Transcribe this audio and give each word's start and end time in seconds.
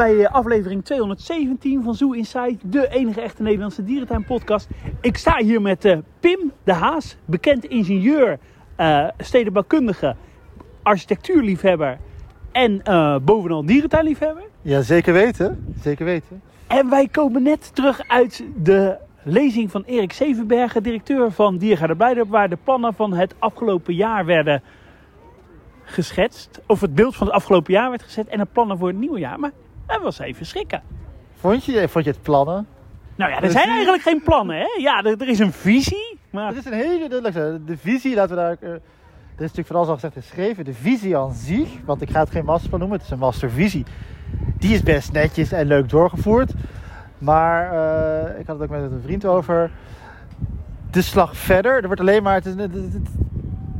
bij 0.00 0.24
eh, 0.24 0.34
aflevering 0.34 0.84
217 0.84 1.82
van 1.82 1.94
Zoo 1.94 2.12
Inside, 2.12 2.56
de 2.62 2.88
enige 2.88 3.20
echte 3.20 3.42
Nederlandse 3.42 3.84
dierentuinpodcast. 3.84 4.68
Ik 5.00 5.16
sta 5.16 5.36
hier 5.36 5.62
met 5.62 5.84
eh, 5.84 5.98
Pim 6.20 6.52
de 6.64 6.72
Haas, 6.72 7.16
bekend 7.24 7.64
ingenieur, 7.64 8.38
eh, 8.76 9.08
stedenbouwkundige, 9.18 10.16
architectuurliefhebber 10.82 11.98
en 12.52 12.82
bovenal 13.24 13.64
dierentuinliefhebber. 13.66 14.42
Ja, 14.62 14.82
zeker 14.82 15.12
weten. 15.12 15.74
Zeker 15.80 16.04
weten. 16.04 16.42
En 16.66 16.90
wij 16.90 17.08
komen 17.08 17.42
net 17.42 17.74
terug 17.74 18.02
uit 18.06 18.44
de 18.62 18.96
lezing 19.22 19.70
van 19.70 19.82
Erik 19.86 20.12
Zevenbergen, 20.12 20.82
directeur 20.82 21.32
van 21.32 21.58
Diergaarde 21.58 21.96
Blijdorp, 21.96 22.28
waar 22.28 22.48
de 22.48 22.58
plannen 22.64 22.94
van 22.94 23.12
het 23.12 23.34
afgelopen 23.38 23.94
jaar 23.94 24.24
werden 24.24 24.62
geschetst. 25.82 26.60
Of 26.66 26.80
het 26.80 26.94
beeld 26.94 27.16
van 27.16 27.26
het 27.26 27.36
afgelopen 27.36 27.72
jaar 27.72 27.90
werd 27.90 28.02
gezet 28.02 28.28
en 28.28 28.38
de 28.38 28.46
plannen 28.52 28.78
voor 28.78 28.88
het 28.88 28.98
nieuwe 28.98 29.18
jaar. 29.18 29.38
Maar 29.38 29.52
dat 29.92 30.02
was 30.02 30.18
even 30.18 30.46
schrikken. 30.46 30.82
Vond 31.34 31.64
je, 31.64 31.88
vond 31.88 32.04
je 32.04 32.10
het 32.10 32.22
plannen? 32.22 32.66
Nou 33.14 33.30
ja, 33.30 33.42
er 33.42 33.50
zijn 33.50 33.68
eigenlijk 33.68 34.02
geen 34.02 34.22
plannen, 34.22 34.56
hè? 34.56 34.66
Ja, 34.78 35.02
er, 35.04 35.20
er 35.20 35.28
is 35.28 35.38
een 35.38 35.52
visie, 35.52 36.18
maar... 36.30 36.46
Het 36.48 36.56
is 36.56 36.64
een 36.64 36.72
hele 36.72 37.08
duidelijke 37.08 37.60
De 37.64 37.76
visie, 37.76 38.14
laten 38.14 38.36
we 38.36 38.42
daar... 38.42 38.56
eh, 38.60 38.68
er 38.70 39.46
is 39.46 39.52
natuurlijk 39.52 39.66
van 39.66 39.76
alles 39.76 39.88
al 39.88 39.94
gezegd 39.94 40.14
en 40.16 40.22
geschreven. 40.22 40.64
De 40.64 40.74
visie 40.74 41.16
aan 41.16 41.32
zich, 41.32 41.68
want 41.84 42.02
ik 42.02 42.10
ga 42.10 42.20
het 42.20 42.30
geen 42.30 42.44
masterplan 42.44 42.78
noemen, 42.80 42.98
het 42.98 43.06
is 43.06 43.12
een 43.12 43.18
mastervisie. 43.18 43.84
Die 44.58 44.74
is 44.74 44.82
best 44.82 45.12
netjes 45.12 45.52
en 45.52 45.66
leuk 45.66 45.88
doorgevoerd. 45.88 46.52
Maar 47.18 47.72
eh, 47.72 48.38
ik 48.40 48.46
had 48.46 48.58
het 48.58 48.70
ook 48.70 48.76
met 48.80 48.90
een 48.92 49.00
vriend 49.02 49.24
over. 49.24 49.70
De 50.90 51.02
slag 51.02 51.36
verder. 51.36 51.76
Er 51.76 51.86
wordt 51.86 52.00
alleen 52.00 52.22
maar. 52.22 52.34
Het, 52.34 52.46
is- 52.46 52.54
het, 52.56 52.72
het, 52.74 53.08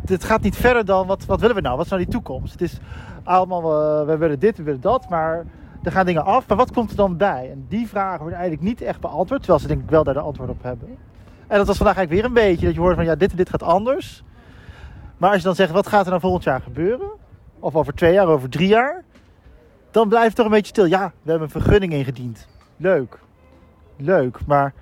het 0.04 0.24
gaat 0.24 0.40
niet 0.40 0.56
verder 0.56 0.84
dan 0.84 1.06
wat, 1.06 1.24
wat 1.24 1.40
willen 1.40 1.56
we 1.56 1.62
nou? 1.62 1.76
Wat 1.76 1.84
is 1.84 1.90
nou 1.90 2.02
die 2.04 2.12
toekomst? 2.12 2.52
Het 2.52 2.62
is 2.62 2.78
allemaal. 3.22 3.62
eh, 4.00 4.06
we 4.06 4.16
willen 4.16 4.38
dit, 4.38 4.56
we 4.56 4.62
willen 4.62 4.80
dat. 4.80 5.08
Maar 5.08 5.44
er 5.82 5.92
gaan 5.92 6.06
dingen 6.06 6.24
af. 6.24 6.48
Maar 6.48 6.56
wat 6.56 6.72
komt 6.72 6.90
er 6.90 6.96
dan 6.96 7.16
bij? 7.16 7.48
En 7.50 7.66
die 7.68 7.88
vragen 7.88 8.20
worden 8.20 8.38
eigenlijk 8.38 8.68
niet 8.68 8.82
echt 8.82 9.00
beantwoord. 9.00 9.40
Terwijl 9.40 9.60
ze 9.60 9.68
denk 9.68 9.82
ik 9.82 9.90
wel 9.90 10.04
daar 10.04 10.14
de 10.14 10.20
antwoord 10.20 10.50
op 10.50 10.62
hebben. 10.62 10.88
En 11.46 11.58
dat 11.58 11.66
was 11.66 11.76
vandaag 11.76 11.96
eigenlijk 11.96 12.22
weer 12.22 12.24
een 12.24 12.48
beetje. 12.48 12.66
Dat 12.66 12.74
je 12.74 12.80
hoort 12.80 12.94
van 12.94 13.04
ja, 13.04 13.14
dit 13.14 13.30
en 13.30 13.36
dit 13.36 13.50
gaat 13.50 13.62
anders. 13.62 14.22
Maar 15.16 15.28
als 15.30 15.38
je 15.38 15.44
dan 15.44 15.54
zegt, 15.54 15.70
wat 15.70 15.86
gaat 15.86 16.02
er 16.04 16.08
nou 16.08 16.20
volgend 16.20 16.44
jaar 16.44 16.60
gebeuren? 16.60 17.10
Of 17.58 17.74
over 17.76 17.94
twee 17.94 18.12
jaar, 18.12 18.26
over 18.26 18.48
drie 18.48 18.68
jaar? 18.68 19.04
Dan 19.90 20.08
blijft 20.08 20.26
het 20.26 20.36
toch 20.36 20.44
een 20.44 20.52
beetje 20.52 20.66
stil. 20.66 20.86
Ja, 20.86 21.12
we 21.22 21.30
hebben 21.30 21.48
een 21.54 21.62
vergunning 21.62 21.92
ingediend. 21.92 22.48
Leuk. 22.76 23.18
Leuk, 23.96 24.38
maar 24.46 24.72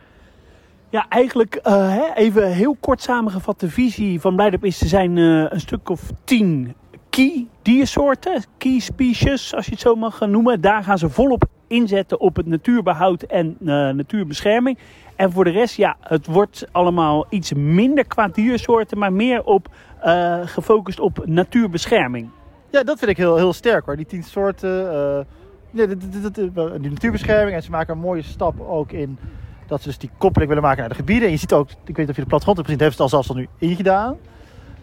Ja, 0.90 1.06
eigenlijk 1.08 1.54
eh, 1.54 2.02
even 2.14 2.52
heel 2.52 2.76
kort 2.80 3.02
samengevat. 3.02 3.60
De 3.60 3.70
visie 3.70 4.20
van 4.20 4.36
Blijdorp 4.36 4.64
is, 4.64 4.80
er 4.80 4.86
zijn 4.86 5.18
eh, 5.18 5.44
een 5.48 5.60
stuk 5.60 5.88
of 5.88 6.10
tien 6.24 6.74
key 7.18 7.46
diersoorten. 7.62 8.42
Key 8.58 8.78
species, 8.78 9.54
als 9.54 9.64
je 9.64 9.70
het 9.70 9.80
zo 9.80 9.94
mag 9.94 10.20
noemen. 10.20 10.60
Daar 10.60 10.82
gaan 10.82 10.98
ze 10.98 11.10
volop 11.10 11.44
inzetten 11.66 12.20
op 12.20 12.36
het 12.36 12.46
natuurbehoud 12.46 13.22
en 13.22 13.56
eh, 13.60 13.66
natuurbescherming. 13.90 14.78
En 15.16 15.32
voor 15.32 15.44
de 15.44 15.50
rest, 15.50 15.76
ja, 15.76 15.96
het 16.00 16.26
wordt 16.26 16.66
allemaal 16.72 17.26
iets 17.28 17.52
minder 17.52 18.06
qua 18.06 18.28
diersoorten, 18.28 18.98
maar 18.98 19.12
meer 19.12 19.44
op 19.44 19.68
eh, 20.00 20.40
gefocust 20.44 21.00
op 21.00 21.22
natuurbescherming. 21.26 22.28
ja, 22.70 22.82
dat 22.82 22.98
vind 22.98 23.10
ik 23.10 23.16
heel, 23.16 23.36
heel 23.36 23.52
sterk 23.52 23.86
hoor. 23.86 23.96
Die 23.96 24.06
tien 24.06 24.22
soorten, 24.22 25.26
dit- 25.70 26.34
die 26.34 26.90
natuurbescherming. 26.90 27.56
En 27.56 27.62
ze 27.62 27.70
maken 27.70 27.94
een 27.94 28.00
mooie 28.00 28.22
stap 28.22 28.60
ook 28.60 28.92
in 28.92 29.18
dat 29.66 29.82
ze 29.82 29.88
dus 29.88 29.98
die 29.98 30.10
koppeling 30.18 30.48
willen 30.48 30.64
maken 30.64 30.80
naar 30.80 30.88
de 30.88 30.94
gebieden. 30.94 31.24
En 31.24 31.30
je 31.30 31.38
ziet 31.38 31.52
ook, 31.52 31.70
ik 31.70 31.76
weet 31.84 31.96
niet 31.96 32.08
of 32.08 32.16
je 32.16 32.22
de 32.22 32.28
plattegrond 32.28 32.56
hebt 32.58 32.68
gezien, 32.70 32.82
hebben 32.84 32.96
ze 32.96 33.02
het 33.02 33.12
al 33.12 33.22
zelfs 33.22 33.28
al 33.28 33.34
nu 33.36 33.68
ingedaan. 33.68 34.16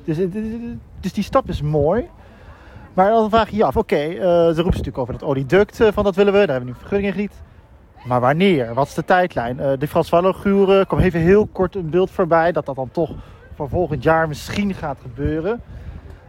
Dus, 0.04 0.18
dus 1.00 1.14
die 1.14 1.24
stap 1.24 1.50
is 1.50 1.62
mooi. 1.62 2.10
Maar 2.96 3.10
dan 3.10 3.30
vraag 3.30 3.50
je 3.50 3.56
je 3.56 3.66
af, 3.66 3.78
oké, 3.78 3.96
eh, 3.96 4.20
ze 4.20 4.46
roepen 4.46 4.64
natuurlijk 4.64 4.98
over 4.98 5.14
dat 5.14 5.24
olieduct 5.24 5.80
eh, 5.80 5.88
van 5.94 6.04
dat 6.04 6.16
willen 6.16 6.34
we. 6.34 6.40
Daar 6.40 6.48
hebben 6.48 6.68
we 6.68 6.74
nu 6.74 6.80
vergunning 6.80 7.08
ingediend. 7.08 7.42
Maar 8.06 8.20
wanneer? 8.20 8.74
Wat 8.74 8.88
is 8.88 8.94
de 8.94 9.06
tijdlijn? 9.06 9.60
Eh, 9.60 9.72
de 9.80 9.88
Frans 9.88 10.10
Walloguren 10.10 10.88
kwam 10.88 11.00
even 11.00 11.20
heel 11.20 11.46
kort 11.46 11.76
een 11.76 11.90
beeld 11.90 12.12
voorbij 12.12 12.52
dat 12.52 12.66
dat 12.66 12.76
dan 12.76 12.92
toch 12.92 13.12
voor 13.56 13.70
volgend 13.70 14.04
jaar 14.04 14.28
misschien 14.28 14.74
gaat 14.74 14.98
gebeuren. 15.02 15.62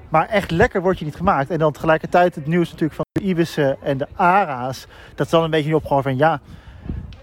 Maar 0.09 0.29
echt 0.29 0.51
lekker 0.51 0.83
wordt 0.83 0.99
je 0.99 1.05
niet 1.05 1.17
gemaakt. 1.17 1.51
En 1.51 1.59
dan 1.59 1.73
tegelijkertijd 1.73 2.35
het 2.35 2.47
nieuws 2.47 2.71
natuurlijk 2.71 2.95
van 2.95 3.07
de 3.13 3.21
ibissen 3.21 3.77
en 3.83 3.99
de 3.99 4.07
ara's. 4.15 4.87
Dat 5.15 5.27
is 5.27 5.33
dan 5.33 5.45
een 5.45 5.51
beetje 5.51 5.67
niet 5.67 5.77
opgehouden 5.77 6.11
van 6.13 6.21
ja, 6.21 6.41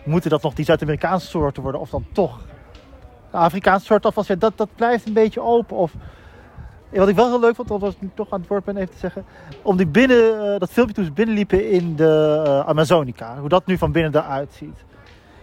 moeten 0.03 0.29
dat 0.29 0.41
nog 0.41 0.53
die 0.53 0.65
Zuid-Amerikaanse 0.65 1.27
soorten 1.27 1.63
worden 1.63 1.81
of 1.81 1.89
dan 1.89 2.05
toch 2.11 2.39
de 3.31 3.37
Afrikaanse 3.37 3.85
soorten 3.85 4.05
alvast? 4.05 4.27
Ja, 4.27 4.35
dat, 4.35 4.57
dat 4.57 4.69
blijft 4.75 5.07
een 5.07 5.13
beetje 5.13 5.41
open. 5.41 5.77
Of, 5.77 5.93
Ja, 6.93 6.99
wat 6.99 7.07
ik 7.07 7.15
wel 7.15 7.27
heel 7.29 7.39
leuk 7.39 7.55
vond, 7.55 7.67
dat 7.67 7.79
was 7.81 7.95
nu 7.99 8.09
toch 8.13 8.27
aan 8.31 8.39
het 8.39 8.49
woord 8.49 8.63
ben 8.63 8.77
even 8.77 8.93
te 8.93 8.97
zeggen. 8.99 9.25
Om 9.61 9.77
die 9.77 9.87
binnen, 9.87 10.53
eh, 10.53 10.59
dat 10.59 10.69
filmpje 10.71 10.95
toen 10.95 11.05
ze 11.05 11.11
binnenliepen 11.11 11.69
in 11.71 11.95
de 11.95 12.41
eh, 12.45 12.59
Amazonica. 12.69 13.37
Hoe 13.39 13.49
dat 13.49 13.65
nu 13.65 13.77
van 13.77 13.91
binnen 13.91 14.15
eruit 14.15 14.53
ziet. 14.53 14.83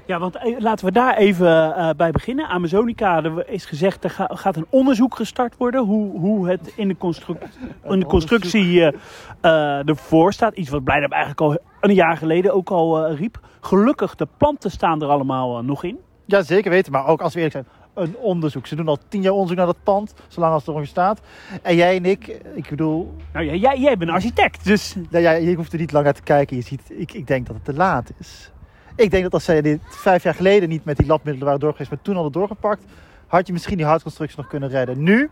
Ja, 0.06 0.18
want 0.18 0.36
eh, 0.36 0.58
laten 0.60 0.84
we 0.86 0.92
daar 0.92 1.16
even 1.16 1.74
bij 1.96 2.10
beginnen. 2.10 2.48
Amazonica, 2.48 3.22
er 3.24 3.48
is 3.48 3.64
gezegd, 3.64 4.04
er 4.04 4.10
ga- 4.10 4.30
gaat 4.32 4.56
een 4.56 4.66
onderzoek 4.70 5.14
gestart 5.16 5.56
worden. 5.56 5.80
Hoe, 5.84 6.18
hoe 6.18 6.48
het 6.48 6.72
in 6.76 6.88
de, 6.88 6.96
construc- 6.96 7.42
in 7.88 8.00
de 8.00 8.06
constructie 8.06 8.92
ervoor 9.40 10.32
staat. 10.32 10.54
Iets 10.56 10.70
wat 10.70 10.84
Blijdorp 10.84 11.12
eigenlijk 11.12 11.40
al 11.40 11.58
een 11.80 11.94
jaar 11.94 12.16
geleden 12.16 12.54
ook 12.54 12.70
al 12.70 13.10
riep. 13.10 13.40
Gelukkig, 13.60 14.14
de 14.14 14.28
planten 14.36 14.70
staan 14.70 15.02
er 15.02 15.08
allemaal 15.08 15.62
nog 15.62 15.84
in. 15.84 15.98
Ja, 16.24 16.42
zeker 16.42 16.70
weten. 16.70 16.92
Maar 16.92 17.06
ook 17.06 17.20
als 17.22 17.34
we 17.34 17.40
eerlijk 17.40 17.66
zijn, 17.66 17.79
een 18.00 18.16
onderzoek. 18.16 18.66
Ze 18.66 18.76
doen 18.76 18.88
al 18.88 18.98
tien 19.08 19.22
jaar 19.22 19.32
onderzoek 19.32 19.56
naar 19.56 19.66
dat 19.66 19.82
pand, 19.82 20.14
zolang 20.28 20.52
als 20.52 20.60
het 20.60 20.70
er 20.70 20.76
ongeveer 20.76 20.92
staat. 20.92 21.20
En 21.62 21.76
jij 21.76 21.96
en 21.96 22.04
ik, 22.04 22.40
ik 22.54 22.68
bedoel, 22.68 23.14
Nou 23.32 23.56
jij, 23.56 23.78
jij 23.78 23.96
bent 23.96 24.10
architect, 24.10 24.64
dus 24.64 24.94
nou 25.10 25.22
ja, 25.24 25.32
je 25.32 25.54
hoeft 25.54 25.72
er 25.72 25.78
niet 25.78 25.92
lang 25.92 26.04
naar 26.04 26.14
te 26.14 26.22
kijken. 26.22 26.56
Je 26.56 26.62
ziet, 26.62 26.82
ik, 26.88 27.12
ik 27.12 27.26
denk 27.26 27.46
dat 27.46 27.56
het 27.56 27.64
te 27.64 27.74
laat 27.74 28.10
is. 28.18 28.50
Ik 28.96 29.10
denk 29.10 29.22
dat 29.22 29.32
als 29.32 29.44
zij 29.44 29.62
dit 29.62 29.80
vijf 29.88 30.22
jaar 30.22 30.34
geleden 30.34 30.68
niet 30.68 30.84
met 30.84 30.96
die 30.96 31.06
labmiddelen 31.06 31.44
waren 31.44 31.60
doorgeweest, 31.60 31.90
maar 31.90 32.02
toen 32.02 32.14
hadden 32.14 32.32
doorgepakt, 32.32 32.84
had 33.26 33.46
je 33.46 33.52
misschien 33.52 33.76
die 33.76 33.86
houtconstructie 33.86 34.38
nog 34.38 34.46
kunnen 34.46 34.68
redden. 34.68 35.02
Nu, 35.02 35.30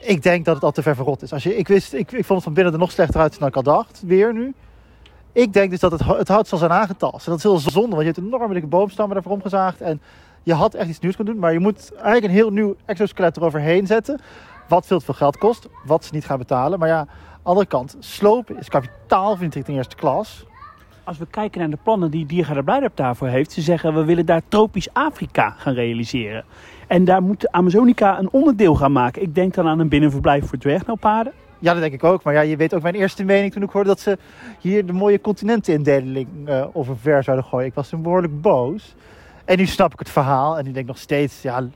ik 0.00 0.22
denk 0.22 0.44
dat 0.44 0.54
het 0.54 0.64
al 0.64 0.72
te 0.72 0.82
ver 0.82 0.94
verrot 0.94 1.22
is. 1.22 1.32
Als 1.32 1.42
je, 1.42 1.56
ik, 1.56 1.68
wist, 1.68 1.92
ik, 1.92 2.12
ik 2.12 2.24
vond 2.24 2.28
het 2.28 2.42
van 2.42 2.52
binnen 2.52 2.72
er 2.72 2.78
nog 2.78 2.90
slechter 2.90 3.20
uit 3.20 3.38
dan 3.38 3.48
ik 3.48 3.56
al 3.56 3.62
dacht, 3.62 4.02
weer 4.06 4.34
nu. 4.34 4.54
Ik 5.32 5.52
denk 5.52 5.70
dus 5.70 5.80
dat 5.80 5.92
het, 5.92 6.04
het 6.04 6.28
hout 6.28 6.48
zal 6.48 6.58
zijn 6.58 6.70
aangetast. 6.70 7.26
En 7.26 7.30
dat 7.30 7.36
is 7.36 7.42
heel 7.42 7.58
zonde, 7.58 7.96
want 7.96 8.00
je 8.00 8.12
hebt 8.12 8.18
enorme 8.18 8.52
dikke 8.52 8.68
boomstammen 8.68 9.14
daarvoor 9.14 9.32
omgezaagd. 9.32 9.80
En 9.80 10.00
je 10.48 10.54
had 10.54 10.74
echt 10.74 10.88
iets 10.88 11.00
nieuws 11.00 11.16
kunnen 11.16 11.32
doen, 11.32 11.42
maar 11.42 11.52
je 11.52 11.58
moet 11.58 11.92
eigenlijk 11.92 12.24
een 12.24 12.30
heel 12.30 12.50
nieuw 12.50 12.76
exoskelet 12.84 13.36
eroverheen 13.36 13.86
zetten. 13.86 14.20
Wat 14.68 14.86
veel 14.86 14.98
te 14.98 15.04
veel 15.04 15.14
geld 15.14 15.38
kost, 15.38 15.68
wat 15.84 16.04
ze 16.04 16.14
niet 16.14 16.24
gaan 16.24 16.38
betalen. 16.38 16.78
Maar 16.78 16.88
ja, 16.88 17.06
andere 17.42 17.66
kant, 17.66 17.96
slopen 17.98 18.58
is 18.58 18.68
kapitaal, 18.68 19.36
vind 19.36 19.54
ik, 19.54 19.64
ten 19.64 19.74
eerste 19.74 19.96
klas. 19.96 20.46
als 21.04 21.18
we 21.18 21.26
kijken 21.30 21.60
naar 21.60 21.70
de 21.70 21.78
plannen 21.82 22.10
die 22.10 22.26
Diergaarde 22.26 22.62
Blijdorp 22.62 22.96
daarvoor 22.96 23.28
heeft. 23.28 23.52
Ze 23.52 23.60
zeggen, 23.60 23.94
we 23.94 24.04
willen 24.04 24.26
daar 24.26 24.42
tropisch 24.48 24.92
Afrika 24.92 25.50
gaan 25.50 25.74
realiseren. 25.74 26.44
En 26.86 27.04
daar 27.04 27.22
moet 27.22 27.40
de 27.40 27.52
Amazonica 27.52 28.18
een 28.18 28.30
onderdeel 28.30 28.74
gaan 28.74 28.92
maken. 28.92 29.22
Ik 29.22 29.34
denk 29.34 29.54
dan 29.54 29.66
aan 29.66 29.78
een 29.78 29.88
binnenverblijf 29.88 30.46
voor 30.46 30.58
dwergnelpaarden. 30.58 31.32
Ja, 31.58 31.72
dat 31.72 31.82
denk 31.82 31.92
ik 31.92 32.04
ook. 32.04 32.22
Maar 32.22 32.34
ja, 32.34 32.40
je 32.40 32.56
weet 32.56 32.74
ook 32.74 32.82
mijn 32.82 32.94
eerste 32.94 33.24
mening 33.24 33.52
toen 33.52 33.62
ik 33.62 33.70
hoorde 33.70 33.88
dat 33.88 34.00
ze 34.00 34.18
hier 34.60 34.86
de 34.86 34.92
mooie 34.92 35.20
continentenindeling 35.20 36.28
eh 36.44 36.64
over 36.72 36.98
ver 36.98 37.22
zouden 37.22 37.46
gooien. 37.46 37.66
Ik 37.66 37.74
was 37.74 37.88
toen 37.88 38.02
behoorlijk 38.02 38.40
boos. 38.40 38.94
En 39.48 39.56
nu 39.56 39.66
snap 39.66 39.92
ik 39.92 39.98
het 39.98 40.10
verhaal. 40.10 40.58
En 40.58 40.64
nu 40.64 40.70
denk 40.70 40.84
ik 40.84 40.90
nog 40.90 40.98
steeds, 40.98 41.42
ja, 41.42 41.68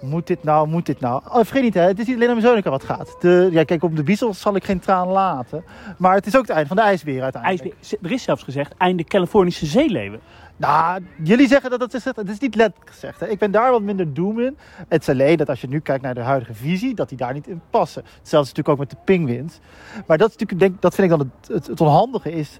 moet 0.00 0.26
dit 0.26 0.42
nou, 0.42 0.68
moet 0.68 0.86
dit 0.86 1.00
nou? 1.00 1.22
Oh, 1.28 1.34
vergeet 1.34 1.62
niet, 1.62 1.74
hè, 1.74 1.80
het 1.80 1.98
is 1.98 2.06
niet 2.06 2.16
alleen 2.16 2.30
Amazonica 2.30 2.70
wat 2.70 2.84
gaat. 2.84 3.16
De, 3.20 3.48
ja, 3.52 3.64
kijk, 3.64 3.82
op 3.82 3.96
de 3.96 4.02
biesel 4.02 4.34
zal 4.34 4.56
ik 4.56 4.64
geen 4.64 4.78
traan 4.78 5.08
laten. 5.08 5.64
Maar 5.98 6.14
het 6.14 6.26
is 6.26 6.36
ook 6.36 6.42
het 6.42 6.50
einde 6.50 6.68
van 6.68 6.76
de 6.76 6.82
ijsbeer 6.82 7.22
uiteindelijk. 7.22 7.62
IJsbeer- 7.62 7.98
Er 8.02 8.12
is 8.12 8.22
zelfs 8.22 8.42
gezegd, 8.42 8.74
einde 8.76 9.04
Californische 9.04 9.66
zeeleeuwen. 9.66 10.20
Nou, 10.56 11.04
jullie 11.22 11.48
zeggen 11.48 11.70
dat 11.70 11.80
het 11.80 11.94
is, 11.94 12.04
het 12.04 12.28
is 12.28 12.38
niet 12.38 12.54
letterlijk 12.54 12.90
gezegd. 12.90 13.20
Hè. 13.20 13.28
Ik 13.28 13.38
ben 13.38 13.50
daar 13.50 13.70
wat 13.70 13.82
minder 13.82 14.14
doem 14.14 14.40
in. 14.40 14.56
Het 14.88 15.00
is 15.02 15.08
alleen 15.08 15.36
dat 15.36 15.48
als 15.48 15.60
je 15.60 15.68
nu 15.68 15.80
kijkt 15.80 16.02
naar 16.02 16.14
de 16.14 16.20
huidige 16.20 16.54
visie, 16.54 16.94
dat 16.94 17.08
die 17.08 17.18
daar 17.18 17.32
niet 17.32 17.46
in 17.46 17.60
passen. 17.70 18.02
Hetzelfde 18.04 18.48
natuurlijk 18.48 18.68
ook 18.68 18.78
met 18.78 18.90
de 18.90 18.96
pingwins. 19.04 19.58
Maar 20.06 20.18
dat, 20.18 20.28
is 20.28 20.36
natuurlijk, 20.36 20.60
denk, 20.60 20.82
dat 20.82 20.94
vind 20.94 21.12
ik 21.12 21.18
dan 21.18 21.30
het, 21.40 21.48
het, 21.48 21.66
het 21.66 21.80
onhandige 21.80 22.32
is. 22.32 22.58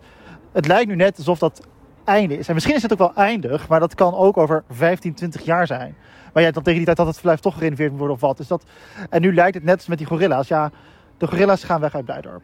Het 0.52 0.66
lijkt 0.66 0.88
nu 0.88 0.96
net 0.96 1.16
alsof 1.18 1.38
dat 1.38 1.66
is. 2.16 2.48
En 2.48 2.54
misschien 2.54 2.74
is 2.74 2.82
het 2.82 2.92
ook 2.92 2.98
wel 2.98 3.14
eindig, 3.14 3.68
maar 3.68 3.80
dat 3.80 3.94
kan 3.94 4.14
ook 4.14 4.36
over 4.36 4.64
15, 4.70 5.14
20 5.14 5.44
jaar 5.44 5.66
zijn. 5.66 5.94
Maar 6.32 6.42
ja, 6.42 6.50
dan 6.50 6.62
tegen 6.62 6.76
die 6.76 6.84
tijd 6.84 6.96
dat 6.96 7.06
het 7.06 7.14
verblijf 7.14 7.40
toch 7.40 7.54
gerenoveerd 7.54 7.90
moet 7.90 7.98
worden 7.98 8.16
of 8.16 8.22
wat. 8.22 8.36
Dus 8.36 8.46
dat, 8.46 8.64
en 9.10 9.20
nu 9.20 9.34
lijkt 9.34 9.54
het 9.54 9.64
net 9.64 9.76
als 9.76 9.86
met 9.86 9.98
die 9.98 10.06
gorilla's. 10.06 10.48
Ja, 10.48 10.70
de 11.16 11.26
gorilla's 11.26 11.64
gaan 11.64 11.80
weg 11.80 11.94
uit 11.94 12.04
Blijdorp. 12.04 12.42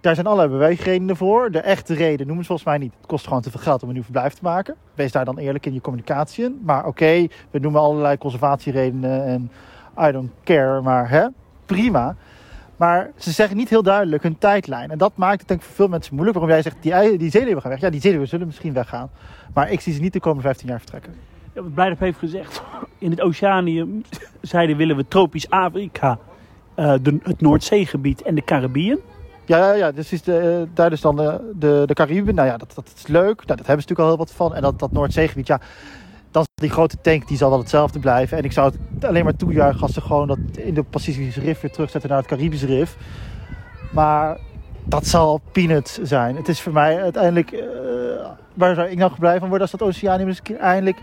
Daar 0.00 0.14
zijn 0.14 0.26
allerlei 0.26 0.50
beweegredenen 0.50 1.16
voor. 1.16 1.50
De 1.50 1.60
echte 1.60 1.94
reden 1.94 2.26
noemen 2.26 2.44
ze 2.44 2.50
volgens 2.50 2.68
mij 2.68 2.78
niet. 2.78 2.92
Het 2.96 3.06
kost 3.06 3.26
gewoon 3.26 3.42
te 3.42 3.50
veel 3.50 3.60
geld 3.60 3.82
om 3.82 3.88
een 3.88 3.94
nieuw 3.94 4.02
verblijf 4.02 4.34
te 4.34 4.42
maken. 4.42 4.74
Wees 4.94 5.12
daar 5.12 5.24
dan 5.24 5.38
eerlijk 5.38 5.66
in 5.66 5.74
je 5.74 5.80
communicatie. 5.80 6.58
Maar 6.62 6.86
oké, 6.86 7.26
we 7.50 7.58
noemen 7.58 7.80
allerlei 7.80 8.18
conservatieredenen 8.18 9.24
en 9.24 9.50
I 10.08 10.12
don't 10.12 10.30
care. 10.44 10.80
Maar 10.80 11.10
hè, 11.10 11.26
prima. 11.66 12.16
Maar 12.80 13.10
ze 13.16 13.30
zeggen 13.30 13.56
niet 13.56 13.68
heel 13.68 13.82
duidelijk 13.82 14.22
hun 14.22 14.38
tijdlijn. 14.38 14.90
En 14.90 14.98
dat 14.98 15.12
maakt 15.14 15.38
het 15.38 15.48
denk 15.48 15.60
ik 15.60 15.66
voor 15.66 15.74
veel 15.74 15.88
mensen 15.88 16.14
moeilijk. 16.14 16.38
Waarom 16.38 16.56
jij 16.56 16.62
zegt, 16.62 16.82
die, 16.82 17.18
die 17.18 17.30
zeeleeuwen 17.30 17.62
gaan 17.62 17.70
weg. 17.70 17.80
Ja, 17.80 17.90
die 17.90 18.00
zeeleeuwen 18.00 18.28
zullen 18.28 18.46
misschien 18.46 18.72
weggaan. 18.72 19.10
Maar 19.54 19.70
ik 19.70 19.80
zie 19.80 19.92
ze 19.92 20.00
niet 20.00 20.12
de 20.12 20.20
komende 20.20 20.42
15 20.42 20.68
jaar 20.68 20.78
vertrekken. 20.78 21.14
Ja, 21.52 21.62
wat 21.62 21.74
Blijdorp 21.74 22.00
heeft 22.00 22.18
gezegd, 22.18 22.62
in 22.98 23.10
het 23.10 23.20
Oceanium 23.20 24.02
zeiden 24.40 24.76
willen 24.76 24.96
we 24.96 25.08
tropisch 25.08 25.50
Afrika, 25.50 26.18
eh, 26.74 26.94
de, 27.02 27.18
het 27.22 27.40
Noordzeegebied 27.40 28.22
en 28.22 28.34
de 28.34 28.44
Caribbean. 28.44 28.98
Ja, 29.44 29.58
ja, 29.58 29.72
ja, 29.72 29.92
dus 29.92 30.12
is 30.12 30.22
de, 30.22 30.38
eh, 30.38 30.74
daar 30.74 30.92
is 30.92 31.00
dan 31.00 31.16
de, 31.16 31.52
de, 31.58 31.82
de 31.86 31.94
Cariben. 31.94 32.34
Nou 32.34 32.48
ja, 32.48 32.56
dat, 32.56 32.72
dat 32.74 32.92
is 32.96 33.06
leuk. 33.06 33.36
Nou, 33.36 33.58
dat 33.58 33.66
hebben 33.66 33.66
ze 33.66 33.88
natuurlijk 33.88 34.00
al 34.00 34.06
heel 34.06 34.16
wat 34.16 34.32
van. 34.32 34.54
En 34.54 34.62
dat, 34.62 34.78
dat 34.78 34.92
Noordzeegebied, 34.92 35.46
ja, 35.46 35.60
dan 36.30 36.46
die 36.54 36.70
grote 36.70 37.00
tank, 37.00 37.28
die 37.28 37.36
zal 37.36 37.50
wel 37.50 37.58
hetzelfde 37.58 37.98
blijven. 37.98 38.38
En 38.38 38.44
ik 38.44 38.52
zou 38.52 38.72
het 38.94 39.04
alleen 39.04 39.24
maar 39.24 39.36
toejuichen 39.36 39.82
als 39.82 39.92
ze 39.92 40.00
gewoon 40.00 40.26
dat 40.26 40.38
in 40.56 40.74
de 40.74 40.82
Pacifische 40.82 41.40
Rif 41.40 41.60
weer 41.60 41.70
terugzetten 41.70 42.10
naar 42.10 42.18
het 42.18 42.26
Caribische 42.26 42.66
Rif. 42.66 42.96
Maar 43.92 44.38
dat 44.84 45.06
zal 45.06 45.40
peanuts 45.52 45.98
zijn. 46.02 46.36
Het 46.36 46.48
is 46.48 46.60
voor 46.60 46.72
mij 46.72 47.02
uiteindelijk, 47.02 47.52
eh, 47.52 47.60
waar 48.54 48.74
zou 48.74 48.88
ik 48.88 48.98
nou 48.98 49.12
blij 49.18 49.38
van 49.38 49.48
worden 49.48 49.68
als 49.70 49.78
dat 49.78 49.88
Oceanium 49.88 50.34
keer 50.42 50.56
eindelijk 50.56 50.98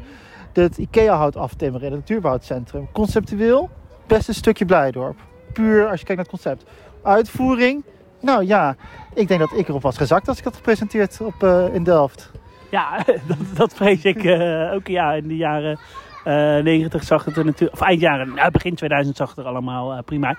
het 0.53 0.77
IKEA-hout 0.77 1.35
aftimmeren 1.35 1.85
in 1.85 1.91
het 1.91 1.99
natuurbehoudcentrum. 1.99 2.87
Conceptueel, 2.91 3.69
best 4.07 4.27
een 4.27 4.33
stukje 4.33 4.65
Blijdorp. 4.65 5.17
Puur 5.53 5.87
als 5.87 5.99
je 5.99 6.05
kijkt 6.05 6.21
naar 6.21 6.31
het 6.31 6.41
concept. 6.41 6.63
Uitvoering, 7.03 7.83
nou 8.21 8.45
ja, 8.45 8.75
ik 9.13 9.27
denk 9.27 9.39
dat 9.39 9.53
ik 9.55 9.67
erop 9.67 9.81
was 9.81 9.97
gezakt 9.97 10.27
als 10.27 10.37
ik 10.37 10.43
dat 10.43 10.55
gepresenteerd 10.55 11.21
op, 11.21 11.43
eh, 11.43 11.73
in 11.73 11.83
Delft. 11.83 12.31
Ja, 12.69 12.97
dat, 13.27 13.37
dat 13.55 13.73
vrees 13.73 14.03
ik 14.03 14.23
eh, 14.23 14.73
ook. 14.73 14.87
Ja, 14.87 15.13
in 15.13 15.27
de 15.27 15.35
jaren 15.35 15.79
eh 16.23 16.63
90 16.63 17.03
zag 17.03 17.25
het 17.25 17.37
er 17.37 17.45
natuurlijk... 17.45 17.81
Of 17.81 17.87
eind 17.87 18.01
jaren, 18.01 18.33
nou, 18.33 18.51
begin 18.51 18.75
2000 18.75 19.17
zag 19.17 19.29
het 19.29 19.37
er 19.37 19.45
allemaal 19.45 19.91
eh, 19.91 19.99
prima. 20.05 20.37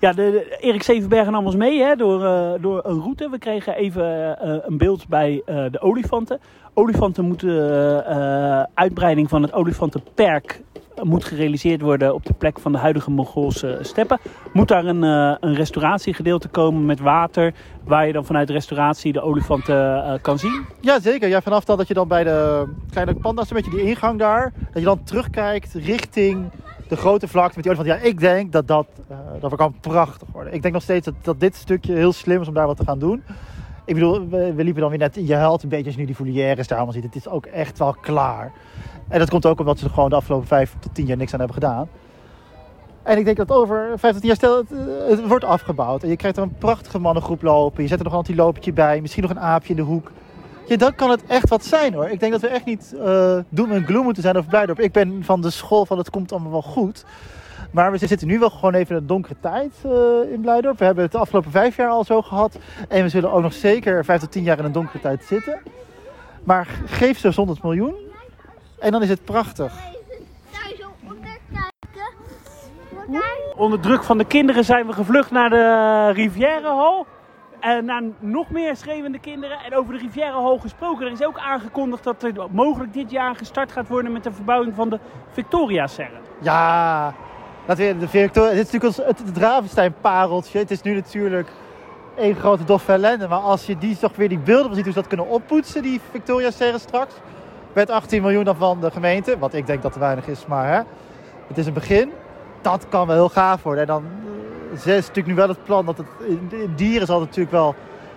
Ja, 0.00 0.12
de, 0.12 0.56
Erik 0.60 0.82
Zevenbergen 0.82 1.32
nam 1.32 1.44
ons 1.44 1.56
mee 1.56 1.82
hè, 1.82 1.96
door, 1.96 2.20
door 2.60 2.80
een 2.84 3.00
route. 3.00 3.28
We 3.30 3.38
kregen 3.38 3.74
even 3.76 4.36
een 4.66 4.78
beeld 4.78 5.08
bij 5.08 5.42
de 5.46 5.80
olifanten. 5.80 6.40
Olifanten 6.74 7.24
moeten... 7.24 8.04
uitbreiding 8.74 9.28
van 9.28 9.42
het 9.42 9.52
olifantenperk 9.52 10.60
moet 11.02 11.24
gerealiseerd 11.24 11.80
worden 11.80 12.14
op 12.14 12.26
de 12.26 12.32
plek 12.32 12.60
van 12.60 12.72
de 12.72 12.78
huidige 12.78 13.10
Mongoolse 13.10 13.78
steppen. 13.80 14.18
Moet 14.52 14.68
daar 14.68 14.84
een, 14.84 15.04
eh, 15.04 15.36
een 15.40 15.54
restauratiegedeelte 15.54 16.48
komen 16.48 16.86
met 16.86 17.00
water... 17.00 17.54
waar 17.84 18.06
je 18.06 18.12
dan 18.12 18.24
vanuit 18.24 18.46
de 18.46 18.52
restauratie 18.52 19.12
de 19.12 19.20
olifanten 19.20 20.04
eh, 20.04 20.14
kan 20.22 20.38
zien. 20.38 20.64
Ja, 20.80 21.00
zeker. 21.00 21.28
Ja, 21.28 21.42
vanaf 21.42 21.64
dan 21.64 21.76
dat 21.76 21.88
je 21.88 21.94
dan 21.94 22.08
bij 22.08 22.24
de 22.24 22.68
kleine 22.90 23.14
panda's, 23.14 23.50
een 23.50 23.56
beetje 23.56 23.70
die 23.70 23.82
ingang 23.82 24.18
daar, 24.18 24.52
dat 24.58 24.82
je 24.82 24.88
dan 24.88 25.02
terugkijkt 25.02 25.74
richting 25.74 26.50
de 26.88 26.96
grote 26.96 27.28
vlakte 27.28 27.54
met 27.54 27.64
die 27.64 27.74
olifant. 27.74 28.00
Ja, 28.00 28.08
ik 28.08 28.20
denk 28.20 28.52
dat 28.52 28.66
dat, 28.66 28.86
eh, 29.08 29.18
dat 29.40 29.54
kan 29.54 29.74
prachtig 29.80 30.28
worden. 30.32 30.52
Ik 30.52 30.62
denk 30.62 30.74
nog 30.74 30.82
steeds 30.82 31.04
dat, 31.04 31.14
dat 31.22 31.40
dit 31.40 31.54
stukje 31.54 31.94
heel 31.94 32.12
slim 32.12 32.40
is 32.40 32.48
om 32.48 32.54
daar 32.54 32.66
wat 32.66 32.76
te 32.76 32.84
gaan 32.84 32.98
doen. 32.98 33.22
Ik 33.86 33.94
bedoel, 33.94 34.28
we, 34.28 34.52
liepen 34.56 34.80
dan 34.80 34.90
weer 34.90 34.98
net, 34.98 35.14
je 35.14 35.34
huilt 35.34 35.62
een 35.62 35.68
beetje 35.68 35.84
als 35.84 35.94
je 35.94 36.00
nu 36.00 36.06
die 36.06 36.16
volières 36.16 36.66
daar 36.66 36.76
allemaal 36.76 36.94
ziet. 36.94 37.04
Het 37.04 37.16
is 37.16 37.28
ook 37.28 37.46
echt 37.46 37.78
wel 37.78 37.96
klaar. 38.00 38.52
En 39.08 39.18
dat 39.18 39.30
komt 39.30 39.46
ook 39.46 39.60
omdat 39.60 39.78
ze 39.78 39.84
er 39.84 39.90
gewoon 39.90 40.10
de 40.10 40.16
afgelopen 40.16 40.46
vijf 40.46 40.74
tot 40.78 40.94
tien 40.94 41.06
jaar 41.06 41.16
niks 41.16 41.32
aan 41.32 41.38
hebben 41.38 41.62
gedaan. 41.62 41.88
En 43.02 43.18
ik 43.18 43.24
denk 43.24 43.36
dat 43.36 43.50
over 43.50 43.88
vijf 43.96 44.12
tot 44.12 44.22
tien 44.22 44.26
jaar, 44.26 44.36
stel 44.36 44.56
het, 44.56 44.72
eh, 44.72 45.08
het 45.08 45.26
wordt 45.26 45.44
afgebouwd. 45.44 46.02
En 46.02 46.08
je 46.08 46.16
krijgt 46.16 46.36
er 46.36 46.42
een 46.42 46.58
prachtige 46.58 46.98
mannengroep 46.98 47.42
lopen. 47.42 47.82
Je 47.82 47.88
zet 47.88 47.98
er 47.98 48.04
nog 48.04 48.12
een 48.12 48.18
antiloopje 48.18 48.72
bij. 48.72 49.00
Misschien 49.00 49.22
nog 49.22 49.30
een 49.30 49.40
aapje 49.40 49.70
in 49.70 49.76
de 49.76 49.82
hoek. 49.82 50.10
Ja, 50.66 50.76
dan 50.76 50.94
kan 50.94 51.10
het 51.10 51.24
echt 51.26 51.48
wat 51.48 51.64
zijn 51.64 51.94
hoor. 51.94 52.08
Ik 52.08 52.20
denk 52.20 52.32
dat 52.32 52.40
we 52.40 52.48
echt 52.48 52.64
niet 52.64 52.94
eh 52.98 53.38
doom 53.48 53.70
en 53.70 53.86
gloom 53.86 54.04
moeten 54.04 54.22
zijn 54.22 54.36
over 54.36 54.48
Blijdorp. 54.48 54.80
Ik 54.80 54.92
ben 54.92 55.24
van 55.24 55.40
de 55.40 55.50
school 55.50 55.86
van 55.86 55.98
het 55.98 56.10
komt 56.10 56.32
allemaal 56.32 56.50
wel 56.50 56.62
goed. 56.62 57.04
Maar 57.70 57.92
we 57.92 58.06
zitten 58.06 58.26
nu 58.26 58.38
wel 58.38 58.50
gewoon 58.50 58.74
even 58.74 58.96
in 58.96 59.00
een 59.00 59.06
donkere 59.06 59.34
tijd 59.40 59.72
eh, 59.84 60.32
in 60.32 60.40
Blijdorp. 60.40 60.78
We 60.78 60.84
hebben 60.84 61.02
het 61.04 61.12
de 61.12 61.18
afgelopen 61.18 61.50
vijf 61.50 61.76
jaar 61.76 61.88
al 61.88 62.04
zo 62.04 62.22
gehad. 62.22 62.58
En 62.88 63.02
we 63.02 63.08
zullen 63.08 63.32
ook 63.32 63.42
nog 63.42 63.52
zeker 63.52 64.04
vijf 64.04 64.20
tot 64.20 64.30
tien 64.30 64.42
jaar 64.42 64.58
in 64.58 64.64
een 64.64 64.72
donkere 64.72 65.00
tijd 65.00 65.24
zitten. 65.24 65.58
Maar 66.44 66.68
geef 66.86 67.18
ze 67.18 67.32
100 67.34 67.62
miljoen. 67.62 68.03
En 68.78 68.92
dan 68.92 69.02
is 69.02 69.08
het 69.08 69.24
prachtig. 69.24 69.72
Onder 73.56 73.80
druk 73.80 74.02
van 74.02 74.18
de 74.18 74.24
kinderen 74.24 74.64
zijn 74.64 74.86
we 74.86 74.92
gevlucht 74.92 75.30
naar 75.30 75.50
de 75.50 76.10
Rivierenhal. 76.12 77.06
En 77.60 77.84
naar 77.84 78.02
nog 78.18 78.50
meer 78.50 78.76
schreeuwende 78.76 79.18
kinderen. 79.18 79.58
En 79.58 79.74
over 79.74 79.92
de 79.92 79.98
Rivierenhal 79.98 80.58
gesproken. 80.58 81.06
Er 81.06 81.12
is 81.12 81.24
ook 81.24 81.38
aangekondigd 81.38 82.04
dat 82.04 82.22
er 82.22 82.32
mogelijk 82.50 82.92
dit 82.92 83.10
jaar 83.10 83.34
gestart 83.34 83.72
gaat 83.72 83.88
worden 83.88 84.12
met 84.12 84.24
de 84.24 84.32
verbouwing 84.32 84.74
van 84.74 84.90
de 84.90 84.98
Victoria-serre. 85.32 86.16
Ja, 86.40 87.14
laten 87.66 87.86
we 87.86 87.98
de 87.98 88.08
Victoria. 88.08 88.50
Dit 88.50 88.66
is 88.66 88.72
natuurlijk 88.72 88.98
ons, 88.98 89.06
het, 89.06 89.26
het 89.26 89.38
Ravenstein 89.38 89.94
pareltje. 90.00 90.58
Het 90.58 90.70
is 90.70 90.82
nu 90.82 90.94
natuurlijk 90.94 91.48
één 92.16 92.34
grote 92.34 92.64
doffe 92.64 92.92
ellende. 92.92 93.28
Maar 93.28 93.38
als 93.38 93.66
je 93.66 93.78
die 93.78 93.98
toch 93.98 94.16
weer 94.16 94.28
die 94.28 94.38
beelden 94.38 94.74
ziet 94.74 94.84
hoe 94.84 94.92
ze 94.92 94.98
dat 94.98 95.08
kunnen 95.08 95.28
oppoetsen, 95.28 95.82
die 95.82 96.00
Victoria 96.10 96.50
serre 96.50 96.78
straks. 96.78 97.14
Met 97.74 97.90
18 97.90 98.22
miljoen 98.22 98.44
dan 98.44 98.56
van 98.56 98.80
de 98.80 98.90
gemeente. 98.90 99.38
Wat 99.38 99.54
ik 99.54 99.66
denk 99.66 99.82
dat 99.82 99.92
te 99.92 99.98
weinig 99.98 100.26
is, 100.26 100.46
maar 100.46 100.68
hè, 100.68 100.80
het 101.46 101.58
is 101.58 101.66
een 101.66 101.72
begin. 101.72 102.12
Dat 102.60 102.86
kan 102.88 103.06
wel 103.06 103.16
heel 103.16 103.28
gaaf 103.28 103.62
worden. 103.62 103.80
En 103.80 103.86
dan 103.86 104.04
eh, 104.70 104.96
is 104.96 105.06
natuurlijk 105.06 105.26
nu 105.26 105.34
wel 105.34 105.48
het 105.48 105.64
plan 105.64 105.86
dat 105.86 105.96
het 105.96 106.06
in 106.28 106.72
dieren 106.76 107.06
zal 107.06 107.18
het 107.20 107.26
natuurlijk 107.28 107.54
wel. 107.54 107.74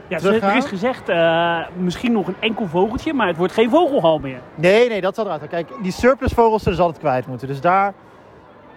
Ja, 0.08 0.18
Teruggaan? 0.18 0.50
er 0.50 0.58
is 0.58 0.66
gezegd 0.66 1.10
eh, 1.10 1.60
misschien 1.78 2.12
nog 2.12 2.28
een 2.28 2.36
enkel 2.40 2.68
vogeltje, 2.68 3.14
maar 3.14 3.28
het 3.28 3.38
wordt 3.38 3.54
geen 3.54 3.70
vogelhal 3.70 4.20
meer. 4.20 4.40
Nee, 4.56 4.90
nee, 4.90 5.02
dat 5.02 5.16
zal 5.16 5.26
eruit. 5.26 5.48
Kijk, 5.48 5.70
die 5.82 5.92
surplusvogels 5.92 6.62
zullen 6.62 6.78
ze 6.78 6.84
altijd 6.84 7.02
kwijt 7.02 7.28
moeten. 7.28 7.48
Dus 7.48 7.62
daar, 7.62 7.94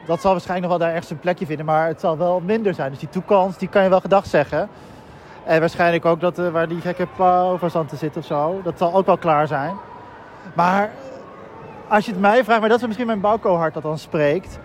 dat 0.06 0.21
zal 0.21 0.31
waarschijnlijk 0.33 0.69
nog 0.69 0.79
wel 0.79 0.87
daar 0.87 0.97
ergens 0.97 1.11
een 1.11 1.21
plekje 1.21 1.47
vinden. 1.47 1.67
Maar 1.67 1.87
het 1.87 2.00
zal 2.00 2.19
wel 2.19 2.43
minder 2.44 2.75
zijn. 2.75 2.91
Dus 2.91 2.99
die 2.99 3.09
toekans, 3.09 3.59
die 3.59 3.69
kan 3.69 3.83
je 3.83 3.88
wel 3.88 4.00
gedag 4.00 4.26
zeggen. 4.26 4.69
En 5.44 5.61
waarschijnlijk 5.61 6.05
ook 6.05 6.21
dat 6.21 6.38
eh, 6.38 6.49
waar 6.49 6.69
die 6.69 6.81
gekke 6.81 7.06
pauwverzanten 7.17 7.99
zitten 7.99 8.21
of 8.21 8.26
zo. 8.26 8.61
Dat 8.65 8.79
zal 8.79 8.94
ook 8.94 9.06
wel 9.06 9.19
klaar 9.19 9.47
zijn. 9.47 9.75
Maar 10.55 10.91
als 11.89 12.05
je 12.05 12.11
het 12.13 12.21
mij 12.21 12.45
vraagt, 12.45 12.61
maar 12.61 12.69
dat 12.69 12.81
is 12.81 12.87
misschien 12.87 13.07
mijn 13.07 13.21
bouwcohart 13.21 13.75
dat 13.75 13.83
dan 13.83 13.99
spreekt. 13.99 14.59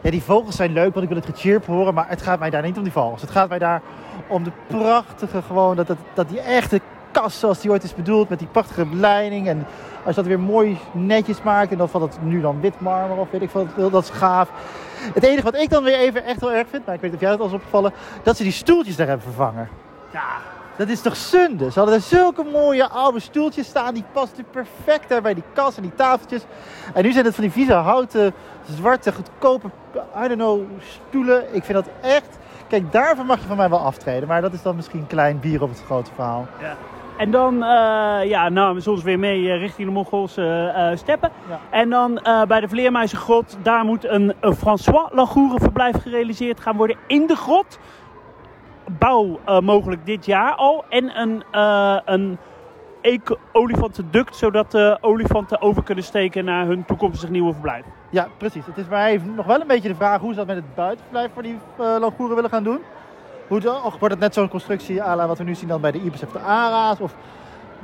Ja, 0.00 0.10
die 0.10 0.22
vogels 0.22 0.56
zijn 0.56 0.72
leuk, 0.72 0.92
want 0.94 1.02
ik 1.02 1.12
wil 1.12 1.22
het 1.22 1.34
gechirp 1.36 1.66
horen. 1.66 1.94
Maar 1.94 2.08
het 2.08 2.22
gaat 2.22 2.38
mij 2.38 2.50
daar 2.50 2.62
niet 2.62 2.76
om 2.76 2.82
die 2.82 2.92
vogels. 2.92 3.20
Het 3.20 3.30
gaat 3.30 3.48
mij 3.48 3.58
daar 3.58 3.82
om 4.26 4.44
de 4.44 4.52
prachtige, 4.66 5.42
gewoon, 5.42 5.76
dat, 5.76 5.86
dat, 5.86 5.96
dat 6.14 6.28
die 6.28 6.40
echte 6.40 6.80
kast 7.10 7.38
zoals 7.38 7.60
die 7.60 7.70
ooit 7.70 7.82
is 7.82 7.94
bedoeld. 7.94 8.28
Met 8.28 8.38
die 8.38 8.48
prachtige 8.48 8.86
beleiding. 8.86 9.48
En 9.48 9.66
als 10.04 10.14
je 10.14 10.20
dat 10.20 10.30
weer 10.30 10.40
mooi 10.40 10.78
netjes 10.92 11.42
maakt. 11.42 11.72
En 11.72 11.78
dan 11.78 11.88
van 11.88 12.02
het 12.02 12.18
nu 12.22 12.40
dan 12.40 12.60
wit 12.60 12.80
marmer 12.80 13.16
of 13.16 13.30
weet 13.30 13.42
ik 13.42 13.50
veel. 13.50 13.90
Dat 13.90 14.02
is 14.02 14.10
gaaf. 14.10 14.50
Het 15.14 15.24
enige 15.24 15.42
wat 15.42 15.56
ik 15.56 15.70
dan 15.70 15.84
weer 15.84 15.98
even 15.98 16.24
echt 16.24 16.40
heel 16.40 16.52
erg 16.52 16.68
vind. 16.68 16.86
Maar 16.86 16.94
ik 16.94 17.00
weet 17.00 17.10
niet 17.10 17.20
of 17.20 17.26
jij 17.26 17.30
het 17.30 17.40
al 17.40 17.46
is 17.46 17.52
opgevallen. 17.52 17.92
Dat 18.22 18.36
ze 18.36 18.42
die 18.42 18.52
stoeltjes 18.52 18.96
daar 18.96 19.06
hebben 19.06 19.26
vervangen. 19.26 19.68
Ja, 20.10 20.26
Dat 20.76 20.88
is 20.88 21.00
toch 21.00 21.16
zonde? 21.16 21.70
Ze 21.70 21.78
hadden 21.78 21.96
er 21.96 22.02
zulke 22.02 22.44
mooie 22.44 22.88
oude 22.88 23.20
stoeltjes 23.20 23.66
staan. 23.66 23.94
Die 23.94 24.04
pasten 24.12 24.44
perfect 24.50 25.08
daar 25.08 25.22
bij 25.22 25.34
die 25.34 25.42
kast 25.52 25.76
en 25.76 25.82
die 25.82 25.94
tafeltjes. 25.94 26.42
En 26.94 27.02
nu 27.02 27.12
zijn 27.12 27.24
het 27.24 27.34
van 27.34 27.44
die 27.44 27.52
vieze 27.52 27.72
houten, 27.72 28.34
zwarte, 28.76 29.12
goedkope, 29.12 29.66
I 30.24 30.28
don't 30.28 30.34
know, 30.34 30.60
stoelen. 30.80 31.54
Ik 31.54 31.64
vind 31.64 31.84
dat 31.84 31.94
echt... 32.00 32.38
Kijk, 32.68 32.92
daarvan 32.92 33.26
mag 33.26 33.40
je 33.40 33.46
van 33.46 33.56
mij 33.56 33.68
wel 33.68 33.78
aftreden. 33.78 34.28
Maar 34.28 34.40
dat 34.40 34.52
is 34.52 34.62
dan 34.62 34.76
misschien 34.76 35.00
een 35.00 35.06
klein 35.06 35.40
bier 35.40 35.62
op 35.62 35.68
het 35.68 35.82
grote 35.86 36.10
verhaal. 36.14 36.46
Ja. 36.60 36.76
En 37.16 37.30
dan 37.30 37.62
eh, 37.62 38.28
ja, 38.28 38.80
ze 38.80 38.90
ons 38.90 39.02
weer 39.02 39.18
mee 39.18 39.50
eh, 39.50 39.58
richting 39.58 39.88
de 39.88 39.94
Mongoolse 39.94 40.72
eh, 40.74 40.96
steppen. 40.96 41.30
Ja. 41.48 41.58
En 41.70 41.90
dan 41.90 42.20
bij 42.48 42.60
de 42.60 42.68
Vleermuizengrot, 42.68 43.56
daar 43.62 43.84
moet 43.84 44.04
een, 44.04 44.34
een 44.40 44.54
François 44.54 45.08
Lagourenverblijf 45.10 46.02
gerealiseerd 46.02 46.60
gaan 46.60 46.76
worden 46.76 46.96
in 47.06 47.26
de 47.26 47.36
grot. 47.36 47.78
Bouw 48.98 49.40
eh, 49.44 49.60
mogelijk 49.60 50.06
dit 50.06 50.26
jaar 50.26 50.54
al. 50.54 50.84
En 50.88 51.20
een, 51.20 51.44
eh 51.50 51.98
een 52.04 52.38
olifantenduct, 53.52 54.36
zodat 54.36 54.70
de 54.70 54.98
olifanten 55.00 55.60
over 55.60 55.82
kunnen 55.82 56.04
steken 56.04 56.44
naar 56.44 56.66
hun 56.66 56.84
toekomstig 56.84 57.28
nieuwe 57.28 57.52
verblijf. 57.52 57.84
Ja, 58.10 58.28
precies. 58.36 58.66
Het 58.66 58.76
is 58.76 58.88
mij 58.88 59.20
nog 59.36 59.46
wel 59.46 59.60
een 59.60 59.66
beetje 59.66 59.88
de 59.88 59.94
vraag 59.94 60.20
hoe 60.20 60.30
ze 60.30 60.36
dat 60.36 60.46
met 60.46 60.56
het 60.56 60.74
buitenverblijf 60.74 61.30
voor 61.32 61.42
die 61.42 61.58
uh, 61.80 62.34
willen 62.34 62.50
gaan 62.50 62.64
doen. 62.64 62.80
Hoe 63.48 63.60
wordt 63.82 64.14
het 64.14 64.18
net 64.18 64.34
zo'n 64.34 64.48
constructie 64.48 65.02
à 65.02 65.26
wat 65.26 65.38
we 65.38 65.44
nu 65.44 65.54
zien 65.54 65.68
dan 65.68 65.80
bij 65.80 65.90
de 65.90 66.00
Ibis 66.00 66.22
of 66.22 66.32
de 66.32 66.38
ARA's? 66.38 67.00
Of, 67.00 67.14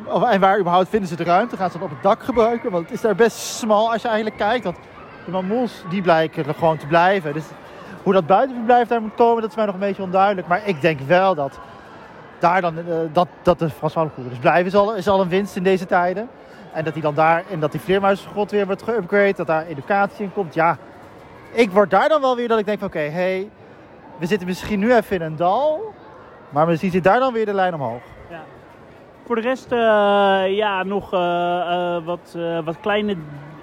of, 0.05 0.23
en 0.23 0.41
waar 0.41 0.59
überhaupt 0.59 0.89
vinden 0.89 1.09
ze 1.09 1.17
de 1.17 1.25
ruimte? 1.25 1.57
Gaan 1.57 1.71
ze 1.71 1.79
dat 1.79 1.87
op 1.87 1.95
het 1.95 2.03
dak 2.03 2.23
gebruiken? 2.23 2.71
Want 2.71 2.85
het 2.85 2.95
is 2.95 3.01
daar 3.01 3.15
best 3.15 3.37
smal 3.37 3.93
als 3.93 4.03
je 4.03 4.09
eigenlijk 4.09 4.37
kijkt. 4.39 4.65
Want 4.65 4.77
de 5.25 5.31
mammoes 5.31 5.85
die 5.89 6.03
blijken 6.03 6.47
er 6.47 6.55
gewoon 6.55 6.77
te 6.77 6.87
blijven. 6.87 7.33
Dus 7.33 7.47
hoe 8.09 8.17
dat 8.17 8.27
buitenverblijf 8.27 8.89
daar 8.89 9.01
moet 9.01 9.15
komen, 9.15 9.41
dat 9.43 9.51
is 9.51 9.57
mij 9.57 9.65
nog 9.65 9.75
een 9.75 9.81
beetje 9.81 10.03
onduidelijk. 10.03 10.47
Maar 10.47 10.61
ik 10.65 10.81
denk 10.81 11.01
wel 11.01 11.35
dat 11.35 11.59
daar 12.39 12.61
dan, 12.61 12.79
eh, 12.79 12.85
dat, 13.13 13.29
dat 13.43 13.59
de 13.59 13.71
Frans 13.71 13.95
Langoeren 13.95 14.29
dus 14.29 14.39
blijven 14.39 14.67
is 14.67 14.75
al, 14.75 14.95
is 14.95 15.09
al 15.09 15.21
een 15.21 15.29
winst 15.29 15.57
in 15.57 15.63
deze 15.63 15.87
tijden. 15.87 16.29
En 16.73 16.85
dat 16.85 16.93
die 16.93 17.03
dan 17.03 17.15
daar, 17.15 17.45
en 17.51 17.61
dat 17.61 17.73
die 17.73 17.81
vleermuisgrot 17.81 18.51
weer 18.51 18.67
wordt 18.67 18.83
geüpgrade, 18.83 19.37
dat 19.37 19.47
daar 19.47 19.67
educatie 19.67 20.25
in 20.25 20.33
komt. 20.33 20.55
Ja, 20.55 20.77
ik 21.53 21.71
word 21.71 21.91
daar 21.91 22.09
dan 22.09 22.21
wel 22.21 22.37
weer 22.37 22.49
dat 22.49 22.59
ik 22.59 22.67
denk 22.67 22.79
van 22.79 22.89
oké, 22.89 22.99
hey, 22.99 23.51
we 24.19 24.27
zitten 24.27 24.47
misschien 24.47 24.79
nu 24.79 24.95
even 24.95 25.17
in 25.17 25.23
een 25.23 25.37
dal. 25.37 25.95
Maar 26.49 26.67
misschien 26.67 26.91
zit 26.91 27.05
daar 27.05 27.19
dan 27.19 27.33
weer 27.33 27.47
de 27.47 27.55
lijn 27.55 27.75
omhoog. 27.75 28.03
Ja. 28.31 28.41
Voor 29.27 29.35
de 29.35 29.41
rest, 29.41 29.73
eh, 29.73 29.79
ja, 30.57 30.83
nog 30.83 31.13
eh, 31.13 31.97
wat, 32.05 32.37
wat 32.65 32.81
kleine 32.81 33.17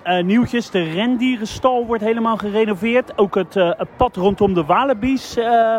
eh, 0.05 0.23
nieuwtjes. 0.23 0.69
De 0.69 0.83
rendierenstal 0.83 1.85
wordt 1.85 2.03
helemaal 2.03 2.37
gerenoveerd. 2.37 3.17
Ook 3.17 3.35
het, 3.35 3.55
eh, 3.55 3.71
pad 3.97 4.15
rondom 4.15 4.53
de 4.53 4.65
Walibi's 4.65 5.37
eh, 5.37 5.77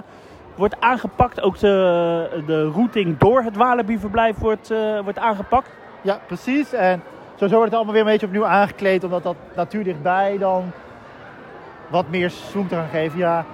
wordt 0.54 0.80
aangepakt. 0.80 1.40
Ook 1.40 1.58
de, 1.58 2.42
de 2.46 2.70
routing 2.70 3.18
door 3.18 3.42
het 3.42 3.56
Walibi-verblijf 3.56 4.36
wordt, 4.38 4.72
wordt 5.04 5.18
aangepakt. 5.18 5.70
Ja, 6.02 6.20
precies. 6.26 6.72
En 6.72 7.02
sowieso 7.34 7.56
wordt 7.56 7.64
het 7.64 7.74
allemaal 7.74 7.92
weer 7.92 8.02
een 8.02 8.10
beetje 8.10 8.26
opnieuw 8.26 8.46
aangekleed. 8.46 9.04
Omdat 9.04 9.22
dat 9.22 9.36
natuur 9.56 9.84
dichtbij 9.84 10.38
dan 10.38 10.72
wat 11.88 12.08
meer 12.10 12.30
zoom 12.30 12.68
te 12.68 12.74
gaan 12.74 12.88
geven. 12.88 13.18
Ja, 13.18 13.44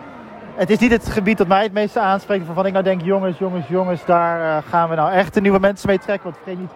Het 0.54 0.70
is 0.70 0.78
niet 0.78 0.90
het 0.90 1.08
gebied 1.08 1.38
dat 1.38 1.46
mij 1.46 1.62
het 1.62 1.72
meeste 1.72 2.00
aanspreekt. 2.00 2.46
Waarvan 2.46 2.66
ik 2.66 2.72
nou 2.72 2.84
denk, 2.84 3.02
jongens, 3.02 3.38
jongens, 3.38 3.68
jongens, 3.68 4.04
daar 4.04 4.62
gaan 4.62 4.88
we 4.88 4.94
nou 4.94 5.12
echt 5.12 5.34
de 5.34 5.40
nieuwe 5.40 5.58
mensen 5.58 5.88
mee 5.88 5.98
trekken. 5.98 6.24
Want 6.24 6.36
vergeet 6.42 6.58
niet, 6.60 6.72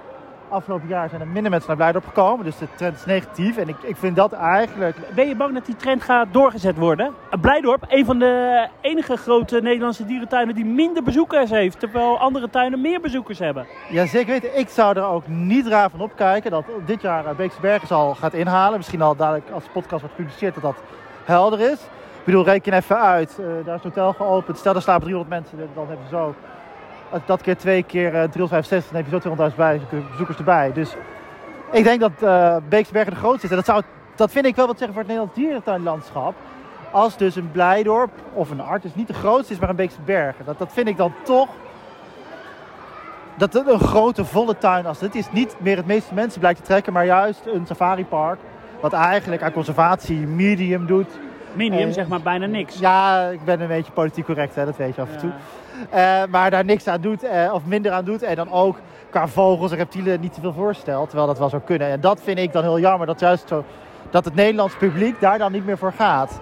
afgelopen 0.49 0.89
jaar 0.89 1.09
zijn 1.09 1.21
er 1.21 1.27
minder 1.27 1.51
mensen 1.51 1.69
naar 1.69 1.77
Blijdorp 1.77 2.07
gekomen. 2.07 2.45
Dus 2.45 2.59
de 2.59 2.67
trend 2.75 2.97
is 2.97 3.05
negatief. 3.05 3.57
En 3.57 3.69
ik, 3.69 3.77
ik 3.83 3.97
vind 3.97 4.17
dat 4.17 4.33
eigenlijk... 4.33 4.97
Ben 5.15 5.29
je 5.29 5.37
bang 5.37 5.55
dat 5.55 5.67
die 5.67 5.77
trend 5.77 6.03
gaat 6.03 6.27
doorgezet 6.31 6.77
worden? 6.77 7.15
Blijdorp, 7.41 7.85
een 7.89 8.05
van 8.05 8.19
de 8.19 8.67
enige 8.81 9.17
grote 9.17 9.61
Nederlandse 9.61 10.05
dierentuinen 10.05 10.55
die 10.55 10.65
minder 10.65 11.03
bezoekers 11.03 11.51
heeft. 11.51 11.81
Terwijl 11.81 12.19
andere 12.19 12.51
tuinen 12.51 12.81
meer 12.81 13.01
bezoekers 13.01 13.39
hebben. 13.39 13.67
Ja, 13.89 14.07
zeker 14.07 14.33
weten. 14.33 14.59
Ik 14.59 14.69
zou 14.69 14.97
er 14.97 15.05
ook 15.05 15.29
niet 15.29 15.67
raar 15.67 15.91
van 15.91 16.01
opkijken 16.01 16.51
dat 16.51 16.65
dit 16.87 17.03
jaar 17.03 17.25
uh, 17.25 17.31
Beekse 17.31 17.61
Bergen 17.61 17.97
al 17.97 18.15
gaat 18.15 18.35
inhalen. 18.35 18.77
Misschien 18.77 19.03
al 19.03 19.17
dadelijk 19.17 19.51
als 19.51 19.65
de 19.65 19.71
podcast 19.71 20.01
wordt 20.01 20.17
gepubliceerd 20.17 20.55
dat 20.55 20.63
dat 20.63 20.77
helder 21.25 21.61
is. 21.61 21.81
Ik 22.19 22.33
bedoel, 22.33 22.45
reken 22.45 22.73
even 22.73 23.01
uit. 23.01 23.37
Uh, 23.41 23.47
daar 23.47 23.75
is 23.75 23.85
een 23.85 23.91
hotel 23.95 24.13
geopend. 24.13 24.59
Stel, 24.59 24.73
daar 24.73 24.83
slapen 24.83 25.03
300 25.03 25.41
mensen. 25.41 25.71
Dan 25.75 25.87
hebben 25.89 26.07
ze 26.09 26.15
zo 26.17 26.35
dat 27.27 27.43
keer 27.43 27.57
twee 27.57 27.83
keer 27.83 28.15
uh, 28.15 28.23
365, 28.23 28.93
dan 28.93 29.03
heb 29.03 29.13
je 29.13 29.21
zo 29.21 29.51
200.000 29.51 29.57
bij, 29.57 29.81
bezoekers 30.11 30.39
erbij. 30.39 30.73
Dus 30.73 30.97
ik 31.73 31.85
denk 31.85 32.01
dat 32.01 32.13
uh, 32.23 32.57
Beeksbergen 32.69 33.13
de 33.13 33.19
grootste 33.19 33.45
is. 33.45 33.51
En 33.51 33.57
dat, 33.57 33.65
zou, 33.65 33.83
dat 34.15 34.31
vind 34.31 34.47
ik 34.47 34.57
wel 34.57 34.67
wat 34.67 34.79
zeggen 34.79 34.95
voor 34.95 35.03
het 35.03 35.13
Nederlands 35.13 35.41
dierentuinlandschap. 35.41 36.35
Als 36.91 37.17
dus 37.17 37.37
een 37.37 37.51
Blijdorp 37.51 38.11
of 38.33 38.51
een 38.51 38.61
Artis 38.61 38.95
niet 38.95 39.07
de 39.07 39.15
grootste 39.15 39.53
is, 39.53 39.59
maar 39.59 39.69
een 39.69 39.77
Beekse 39.77 40.01
Bergen. 40.05 40.45
Dat, 40.45 40.59
dat 40.59 40.73
vind 40.73 40.89
ik 40.89 40.97
dan 40.97 41.13
toch... 41.23 41.49
Dat 43.37 43.53
het 43.53 43.69
een 43.69 43.81
grote, 43.81 44.25
volle 44.25 44.59
tuin 44.59 44.87
als 44.87 44.99
dit 44.99 45.15
is 45.15 45.33
niet 45.33 45.57
meer 45.59 45.77
het 45.77 45.87
meeste 45.87 46.15
mensen 46.15 46.41
blijkt 46.41 46.59
te 46.59 46.65
trekken, 46.65 46.93
maar 46.93 47.05
juist 47.05 47.47
een 47.47 47.67
safaripark. 47.67 48.39
Wat 48.81 48.93
eigenlijk 48.93 49.43
aan 49.43 49.53
conservatie 49.53 50.27
medium 50.27 50.87
doet. 50.87 51.11
Medium, 51.57 51.89
uh, 51.89 51.95
zeg 51.95 52.09
maar 52.09 52.21
bijna 52.21 52.47
niks. 52.47 52.79
Ja, 52.79 53.29
ik 53.29 53.45
ben 53.45 53.61
een 53.61 53.69
beetje 53.69 53.93
politiek 53.93 54.25
correct, 54.25 54.55
hè, 54.55 54.65
dat 54.65 54.77
weet 54.77 54.95
je 54.95 55.01
af 55.01 55.13
en 55.13 55.19
toe. 55.19 55.31
Uh, 55.95 56.23
maar 56.31 56.51
daar 56.51 56.65
niks 56.65 56.87
aan 56.87 57.01
doet, 57.01 57.25
uh, 57.25 57.51
of 57.53 57.65
minder 57.65 57.93
aan 57.93 58.05
doet. 58.05 58.23
En 58.23 58.37
dan 58.37 58.51
ook 58.53 58.79
qua 59.11 59.29
vogels 59.29 59.71
en 59.71 59.77
reptielen 59.77 60.21
niet 60.21 60.35
te 60.35 60.41
veel 60.41 60.53
voorstelt. 60.53 61.07
Terwijl 61.09 61.29
dat 61.29 61.39
wel 61.39 61.49
zou 61.49 61.63
kunnen. 61.63 61.89
En 61.89 62.01
dat 62.01 62.21
vind 62.23 62.39
ik 62.39 62.53
dan 62.53 62.63
heel 62.63 62.81
jammer. 62.81 63.07
Dat 63.07 63.21
juist 63.21 63.49
zo, 63.49 63.65
dat 64.11 64.25
het 64.25 64.35
Nederlands 64.35 64.77
publiek 64.77 65.21
daar 65.21 65.39
dan 65.39 65.53
niet 65.53 65.67
meer 65.67 65.79
voor 65.79 65.93
gaat. 65.93 66.41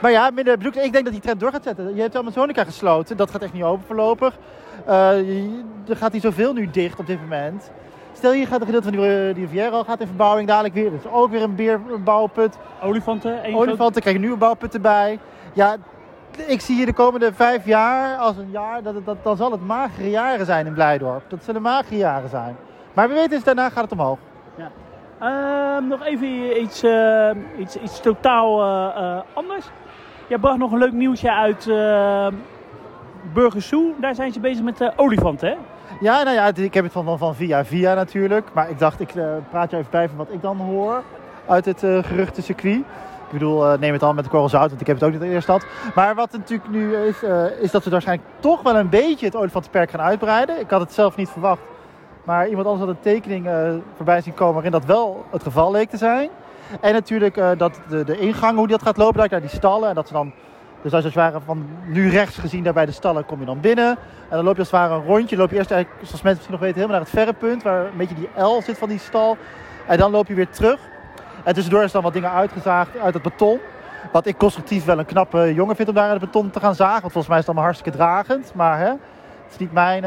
Maar 0.00 0.10
ja, 0.10 0.30
minder 0.30 0.66
ik 0.66 0.92
denk 0.92 1.04
dat 1.04 1.12
die 1.12 1.20
trend 1.20 1.40
door 1.40 1.50
gaat 1.50 1.62
zetten. 1.62 1.94
Je 1.94 2.00
hebt 2.00 2.16
Amazonica 2.16 2.64
gesloten. 2.64 3.16
Dat 3.16 3.30
gaat 3.30 3.42
echt 3.42 3.52
niet 3.52 3.62
open 3.62 3.86
voorlopig. 3.86 4.38
Uh, 4.88 5.18
er 5.88 5.96
gaat 5.96 6.12
niet 6.12 6.22
zoveel 6.22 6.52
nu 6.52 6.70
dicht 6.70 6.98
op 6.98 7.06
dit 7.06 7.20
moment. 7.20 7.70
Stel 8.12 8.32
je 8.32 8.46
gaat 8.46 8.60
een 8.60 8.66
gedeelte 8.66 8.92
van 8.92 8.98
die, 9.00 9.34
die 9.34 9.44
Riviera 9.44 9.76
al 9.76 9.84
gaat 9.84 10.00
in 10.00 10.06
verbouwing. 10.06 10.48
Dadelijk 10.48 10.74
weer. 10.74 10.90
Dus 10.90 11.06
ook 11.12 11.30
weer 11.30 11.42
een 11.42 11.54
beerbouwput. 11.54 12.58
Olifanten. 12.82 13.54
Olifanten 13.54 14.00
krijgen 14.00 14.22
nu 14.22 14.32
een 14.32 14.38
bouwput 14.38 14.74
erbij. 14.74 15.18
Ja, 15.52 15.76
ik 16.46 16.60
zie 16.60 16.76
hier 16.76 16.86
de 16.86 16.92
komende 16.92 17.32
vijf 17.32 17.66
jaar 17.66 18.16
als 18.16 18.36
een 18.36 18.50
jaar, 18.50 18.82
dat, 18.82 18.94
dat, 19.04 19.16
dan 19.22 19.36
zal 19.36 19.50
het 19.50 19.66
magere 19.66 20.10
jaren 20.10 20.46
zijn 20.46 20.66
in 20.66 20.74
Blijdorp. 20.74 21.22
Dat 21.28 21.44
zullen 21.44 21.62
magere 21.62 21.96
jaren 21.96 22.28
zijn. 22.28 22.56
Maar 22.92 23.08
we 23.08 23.14
weten 23.14 23.32
eens, 23.32 23.44
daarna 23.44 23.68
gaat 23.68 23.82
het 23.82 23.92
omhoog. 23.92 24.18
Ja. 24.56 24.70
Uh, 25.22 25.88
nog 25.88 26.04
even 26.04 26.62
iets, 26.62 26.84
uh, 26.84 27.30
iets, 27.58 27.76
iets 27.76 28.00
totaal 28.00 28.60
uh, 28.60 29.20
anders. 29.32 29.66
Jij 30.28 30.38
bracht 30.38 30.58
nog 30.58 30.72
een 30.72 30.78
leuk 30.78 30.92
nieuwsje 30.92 31.32
uit 31.32 31.66
Burgers 33.32 33.68
Zoo. 33.68 33.94
Daar 34.00 34.14
zijn 34.14 34.32
ze 34.32 34.40
bezig 34.40 34.64
met 34.64 34.92
olifanten, 34.96 35.48
hè? 35.48 35.56
Ja, 36.02 36.22
nou 36.22 36.36
ja, 36.36 36.54
ik 36.54 36.74
heb 36.74 36.84
het 36.84 36.92
van, 36.92 37.18
van 37.18 37.34
via 37.34 37.64
via 37.64 37.94
natuurlijk. 37.94 38.48
Maar 38.52 38.70
ik 38.70 38.78
dacht, 38.78 39.00
ik 39.00 39.12
praat 39.50 39.70
je 39.70 39.76
even 39.76 39.90
bij 39.90 40.08
van 40.08 40.16
wat 40.16 40.32
ik 40.32 40.42
dan 40.42 40.56
hoor 40.56 41.02
uit 41.46 41.64
het 41.64 41.78
geruchte 41.78 42.42
circuit. 42.42 42.78
Ik 43.26 43.32
bedoel, 43.38 43.72
uh, 43.72 43.78
neem 43.78 43.92
het 43.92 44.02
al 44.02 44.14
met 44.14 44.24
de 44.24 44.30
korrel 44.30 44.48
zout, 44.48 44.68
want 44.68 44.80
ik 44.80 44.86
heb 44.86 45.00
het 45.00 45.04
ook 45.04 45.12
niet 45.12 45.22
eerste 45.22 45.40
stad. 45.40 45.66
Maar 45.94 46.14
wat 46.14 46.32
natuurlijk 46.32 46.70
nu 46.70 46.96
is, 46.96 47.22
uh, 47.22 47.44
is 47.60 47.70
dat 47.70 47.84
we 47.84 47.90
waarschijnlijk 47.90 48.28
toch 48.40 48.62
wel 48.62 48.76
een 48.76 48.88
beetje 48.88 49.26
het 49.26 49.36
olifantenperk 49.36 49.90
gaan 49.90 50.00
uitbreiden. 50.00 50.60
Ik 50.60 50.70
had 50.70 50.80
het 50.80 50.92
zelf 50.92 51.16
niet 51.16 51.28
verwacht. 51.28 51.62
Maar 52.24 52.48
iemand 52.48 52.66
anders 52.66 52.86
had 52.86 52.96
een 52.96 53.12
tekening 53.12 53.46
uh, 53.46 53.72
voorbij 53.96 54.20
zien 54.20 54.34
komen 54.34 54.54
waarin 54.54 54.72
dat 54.72 54.84
wel 54.84 55.24
het 55.30 55.42
geval 55.42 55.70
leek 55.70 55.90
te 55.90 55.96
zijn. 55.96 56.30
En 56.80 56.92
natuurlijk 56.92 57.40
dat 57.56 57.80
de, 57.88 58.04
de 58.04 58.18
ingang, 58.18 58.56
hoe 58.56 58.68
dat 58.68 58.82
gaat 58.82 58.96
lopen, 58.96 59.30
naar 59.30 59.40
die 59.40 59.50
stallen. 59.50 59.88
En 59.88 59.94
dat 59.94 60.06
ze 60.06 60.12
dan, 60.12 60.32
dus 60.82 60.92
als 60.92 61.02
je 61.02 61.08
als 61.08 61.14
het 61.14 61.14
ware 61.14 61.44
van 61.44 61.66
nu 61.86 62.10
rechts 62.10 62.38
gezien 62.38 62.62
daar 62.62 62.72
bij 62.72 62.86
de 62.86 62.92
stallen, 62.92 63.26
kom 63.26 63.40
je 63.40 63.46
dan 63.46 63.60
binnen. 63.60 63.88
En 64.28 64.36
dan 64.36 64.44
loop 64.44 64.54
je 64.54 64.58
als 64.58 64.70
het 64.70 64.80
ware 64.80 64.94
een 64.94 65.04
rondje. 65.04 65.36
Dan 65.36 65.38
loop 65.38 65.50
je 65.50 65.56
eerst 65.56 65.70
eigenlijk, 65.70 66.06
zoals 66.06 66.22
mensen 66.22 66.30
misschien 66.32 66.52
nog 66.52 66.60
weten, 66.60 66.74
helemaal 66.74 66.96
naar 66.96 67.06
het 67.06 67.18
verre 67.18 67.32
punt. 67.32 67.62
Waar 67.62 67.84
een 67.84 67.96
beetje 67.96 68.14
die 68.14 68.42
L 68.42 68.62
zit 68.62 68.78
van 68.78 68.88
die 68.88 68.98
stal. 68.98 69.36
En 69.86 69.98
dan 69.98 70.10
loop 70.10 70.26
je 70.26 70.34
weer 70.34 70.50
terug. 70.50 70.80
En 71.44 71.54
tussendoor 71.54 71.82
is 71.82 71.92
dan 71.92 72.02
wat 72.02 72.12
dingen 72.12 72.30
uitgezaagd 72.30 72.98
uit 72.98 73.14
het 73.14 73.22
beton. 73.22 73.58
Wat 74.12 74.26
ik 74.26 74.38
constructief 74.38 74.84
wel 74.84 74.98
een 74.98 75.04
knappe 75.04 75.54
jongen 75.54 75.76
vind 75.76 75.88
om 75.88 75.94
daar 75.94 76.10
uit 76.10 76.20
het 76.20 76.30
beton 76.30 76.50
te 76.50 76.60
gaan 76.60 76.74
zagen. 76.74 77.00
Want 77.00 77.12
volgens 77.12 77.28
mij 77.28 77.38
is 77.38 77.46
het 77.46 77.54
allemaal 77.54 77.72
hartstikke 77.72 77.98
dragend. 77.98 78.54
Maar 78.54 78.78
hè, 78.78 78.92
het 79.52 79.60
is 79.60 79.66
niet 79.66 79.72
mijn 79.72 80.04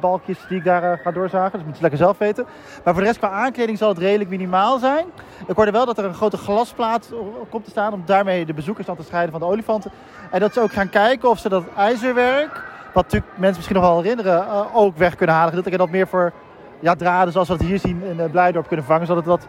balkjes 0.00 0.38
die 0.48 0.58
ik 0.58 0.64
daar 0.64 0.82
uh, 0.82 1.02
ga 1.02 1.10
doorzagen. 1.10 1.58
Dus 1.58 1.66
moet 1.66 1.76
je 1.76 1.82
lekker 1.82 1.98
zelf 1.98 2.18
weten. 2.18 2.44
Maar 2.84 2.92
voor 2.92 3.02
de 3.02 3.08
rest 3.08 3.18
qua 3.18 3.30
aankleding 3.30 3.78
zal 3.78 3.88
het 3.88 3.98
redelijk 3.98 4.30
minimaal 4.30 4.78
zijn. 4.78 5.06
Ik 5.46 5.56
hoorde 5.56 5.70
wel 5.70 5.86
dat 5.86 5.98
er 5.98 6.04
een 6.04 6.14
grote 6.14 6.36
glasplaat 6.36 7.12
komt 7.50 7.64
te 7.64 7.70
staan. 7.70 7.92
Om 7.92 8.02
daarmee 8.06 8.46
de 8.46 8.54
bezoekers 8.54 8.86
dan 8.86 8.96
te 8.96 9.02
scheiden 9.02 9.30
van 9.30 9.40
de 9.40 9.46
olifanten. 9.46 9.90
En 10.30 10.40
dat 10.40 10.52
ze 10.52 10.60
ook 10.60 10.72
gaan 10.72 10.88
kijken 10.88 11.28
of 11.28 11.38
ze 11.38 11.48
dat 11.48 11.64
ijzerwerk. 11.76 12.62
Wat 12.94 13.04
natuurlijk 13.04 13.32
mensen 13.36 13.56
misschien 13.56 13.76
nog 13.76 13.84
wel 13.84 14.02
herinneren. 14.02 14.44
Uh, 14.46 14.76
ook 14.76 14.96
weg 14.96 15.14
kunnen 15.14 15.36
halen. 15.36 15.54
Dat 15.54 15.66
ik 15.66 15.78
dat 15.78 15.90
meer 15.90 16.08
voor 16.08 16.32
ja, 16.80 16.94
draden 16.94 17.32
zoals 17.32 17.48
we 17.48 17.54
het 17.54 17.62
hier 17.62 17.78
zien 17.78 18.02
in 18.02 18.30
Blijdorp 18.30 18.66
kunnen 18.66 18.86
vangen. 18.86 19.06
Zodat 19.06 19.24
het 19.24 19.32
wat 19.32 19.46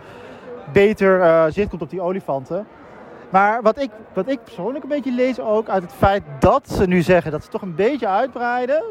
beter 0.73 1.51
zicht 1.51 1.69
komt 1.69 1.81
op 1.81 1.89
die 1.89 2.01
olifanten. 2.01 2.67
Maar 3.29 3.61
wat 3.61 3.81
ik, 3.81 3.89
wat 4.13 4.29
ik 4.29 4.43
persoonlijk 4.43 4.83
een 4.83 4.89
beetje 4.89 5.11
lees 5.11 5.39
ook 5.39 5.69
uit 5.69 5.83
het 5.83 5.93
feit 5.93 6.23
dat 6.39 6.69
ze 6.69 6.85
nu 6.85 7.01
zeggen 7.01 7.31
dat 7.31 7.43
ze 7.43 7.49
toch 7.49 7.61
een 7.61 7.75
beetje 7.75 8.07
uitbreiden. 8.07 8.83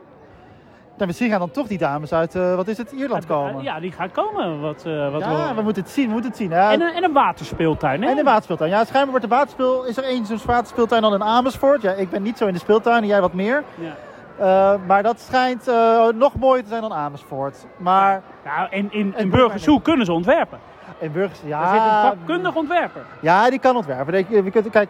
Nou, 0.99 1.11
misschien 1.11 1.31
gaan 1.31 1.39
dan 1.39 1.51
toch 1.51 1.67
die 1.67 1.79
dames 1.79 2.13
uit, 2.13 2.35
uh, 2.35 2.55
wat 2.55 2.69
is 2.69 2.79
het, 2.79 2.93
Ierland 2.93 3.27
komen. 3.27 3.63
Ja, 3.63 3.81
die 3.81 3.93
gaan 3.93 4.11
komen. 4.11 4.61
Wat, 4.61 4.85
uh, 4.87 5.13
wat 5.13 5.21
ja, 5.21 5.55
we 5.55 5.63
moeten 5.63 5.83
het 5.83 5.93
zien, 5.93 6.07
we 6.07 6.13
moeten 6.13 6.31
het 6.31 6.39
zien. 6.39 6.51
Hè. 6.51 6.71
En, 6.71 6.81
een, 6.81 6.95
en 6.95 7.05
een 7.05 7.13
waterspeeltuin, 7.13 8.03
hè? 8.03 8.11
En 8.11 8.19
een 8.19 8.25
waterspeeltuin. 8.25 8.71
Ja, 8.71 8.85
schijnbaar 8.85 9.11
wordt 9.11 9.29
de 9.29 9.35
waterspeel, 9.35 9.85
is 9.85 9.97
er 9.97 10.05
één 10.05 10.27
zo'n 10.27 10.41
waterspeeltuin 10.47 11.03
dan 11.03 11.15
in 11.15 11.23
Amersfoort. 11.23 11.83
Ja, 11.83 11.93
ik 11.93 12.11
ben 12.11 12.23
niet 12.23 12.39
zo 12.39 12.47
in 12.47 12.53
de 12.53 12.59
speeltuin, 12.59 13.07
jij 13.07 13.21
wat 13.21 13.33
meer. 13.33 13.65
Ja. 13.75 13.97
Uh, 14.41 14.87
maar 14.87 15.03
dat 15.03 15.21
schijnt 15.21 15.71
nog 16.15 16.35
mooier 16.35 16.63
te 16.63 16.69
zijn 16.69 16.83
dan 16.83 16.93
Amersfoort. 16.93 17.67
Maar... 17.77 18.23
Ja, 18.45 18.71
in, 18.71 18.89
in, 18.93 19.15
in 19.17 19.31
Burgers 19.31 19.63
Zoo 19.63 19.79
kunnen 19.79 20.07
ze 20.07 20.13
ontwerpen. 20.13 20.59
In 20.99 21.13
Burgers, 21.13 21.41
ja. 21.45 21.61
Er 21.63 21.69
zit 21.69 21.81
een 21.81 22.19
vakkundig 22.19 22.55
ontwerper. 22.55 23.03
Ja, 23.21 23.51
die 23.51 23.59
kan 23.59 23.77
ontwerpen. 23.77 24.13
We 24.29 24.51
kunnen, 24.51 24.71
kijk, 24.71 24.89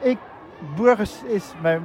ik, 0.00 0.18
Burgers 0.76 1.22
is 1.24 1.52
mijn... 1.60 1.82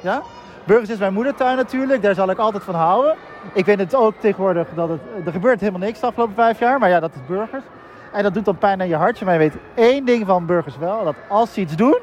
Ja? 0.00 0.22
Burgers 0.68 0.90
is 0.90 0.98
mijn 0.98 1.12
moedertuin 1.12 1.56
natuurlijk. 1.56 2.02
Daar 2.02 2.14
zal 2.14 2.30
ik 2.30 2.38
altijd 2.38 2.62
van 2.62 2.74
houden. 2.74 3.14
Ik 3.52 3.64
weet 3.64 3.78
het 3.78 3.94
ook 3.94 4.14
tegenwoordig 4.18 4.68
dat 4.74 4.88
het... 4.88 5.00
Er 5.24 5.32
gebeurt 5.32 5.60
helemaal 5.60 5.80
niks 5.80 6.00
de 6.00 6.06
afgelopen 6.06 6.34
vijf 6.34 6.58
jaar. 6.58 6.78
Maar 6.78 6.88
ja, 6.88 7.00
dat 7.00 7.14
is 7.14 7.20
Burgers. 7.26 7.64
En 8.12 8.22
dat 8.22 8.34
doet 8.34 8.44
dan 8.44 8.58
pijn 8.58 8.80
aan 8.80 8.88
je 8.88 8.96
hartje. 8.96 9.24
Maar 9.24 9.34
je 9.34 9.40
weet 9.40 9.56
één 9.74 10.04
ding 10.04 10.26
van 10.26 10.46
Burgers 10.46 10.78
wel. 10.78 11.04
Dat 11.04 11.14
als 11.28 11.54
ze 11.54 11.60
iets 11.60 11.76
doen, 11.76 11.98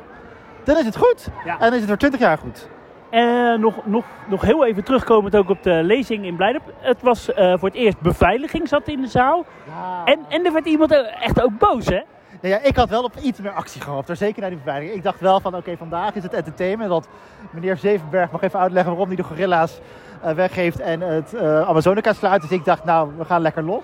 dan 0.63 0.77
is 0.77 0.86
het 0.86 0.98
goed. 0.98 1.27
Ja. 1.45 1.53
En 1.53 1.60
dan 1.60 1.74
is 1.74 1.79
het 1.79 1.88
voor 1.88 1.98
twintig 1.98 2.19
jaar 2.19 2.38
goed. 2.38 2.69
En 3.10 3.60
nog, 3.60 3.75
nog, 3.86 4.05
nog 4.27 4.41
heel 4.41 4.65
even 4.65 4.84
terugkomend 4.84 5.36
ook 5.36 5.50
op 5.50 5.63
de 5.63 5.84
lezing 5.84 6.25
in 6.25 6.36
Blijdorp. 6.36 6.74
Het 6.79 7.01
was 7.01 7.29
uh, 7.29 7.36
voor 7.36 7.69
het 7.69 7.77
eerst 7.77 8.00
beveiliging 8.00 8.67
zat 8.67 8.88
in 8.88 9.01
de 9.01 9.07
zaal. 9.07 9.45
Ja. 9.65 10.01
En, 10.05 10.19
en 10.29 10.45
er 10.45 10.53
werd 10.53 10.65
iemand 10.65 10.91
echt 11.19 11.41
ook 11.41 11.57
boos, 11.57 11.86
hè? 11.86 12.01
Nou 12.41 12.53
ja, 12.53 12.59
ik 12.61 12.75
had 12.75 12.89
wel 12.89 13.03
op 13.03 13.15
iets 13.21 13.39
meer 13.39 13.51
actie 13.51 13.81
gehoopt, 13.81 14.09
er 14.09 14.15
zeker 14.15 14.41
naar 14.41 14.49
die 14.49 14.59
beveiliging. 14.59 14.97
Ik 14.97 15.03
dacht 15.03 15.19
wel 15.19 15.39
van, 15.39 15.55
oké, 15.55 15.77
vandaag 15.77 16.15
is 16.15 16.23
het 16.23 16.33
entertainment. 16.33 16.89
Dat 16.89 17.07
meneer 17.51 17.77
Zevenberg 17.77 18.31
mag 18.31 18.41
even 18.41 18.59
uitleggen 18.59 18.91
waarom 18.91 19.07
hij 19.07 19.17
de 19.17 19.23
gorilla's 19.23 19.79
uh, 20.25 20.31
weggeeft 20.31 20.79
en 20.79 21.01
het 21.01 21.33
uh, 21.33 21.67
Amazonica 21.67 22.13
sluit. 22.13 22.41
Dus 22.41 22.51
ik 22.51 22.65
dacht, 22.65 22.83
nou, 22.83 23.11
we 23.17 23.25
gaan 23.25 23.41
lekker 23.41 23.63
los. 23.63 23.83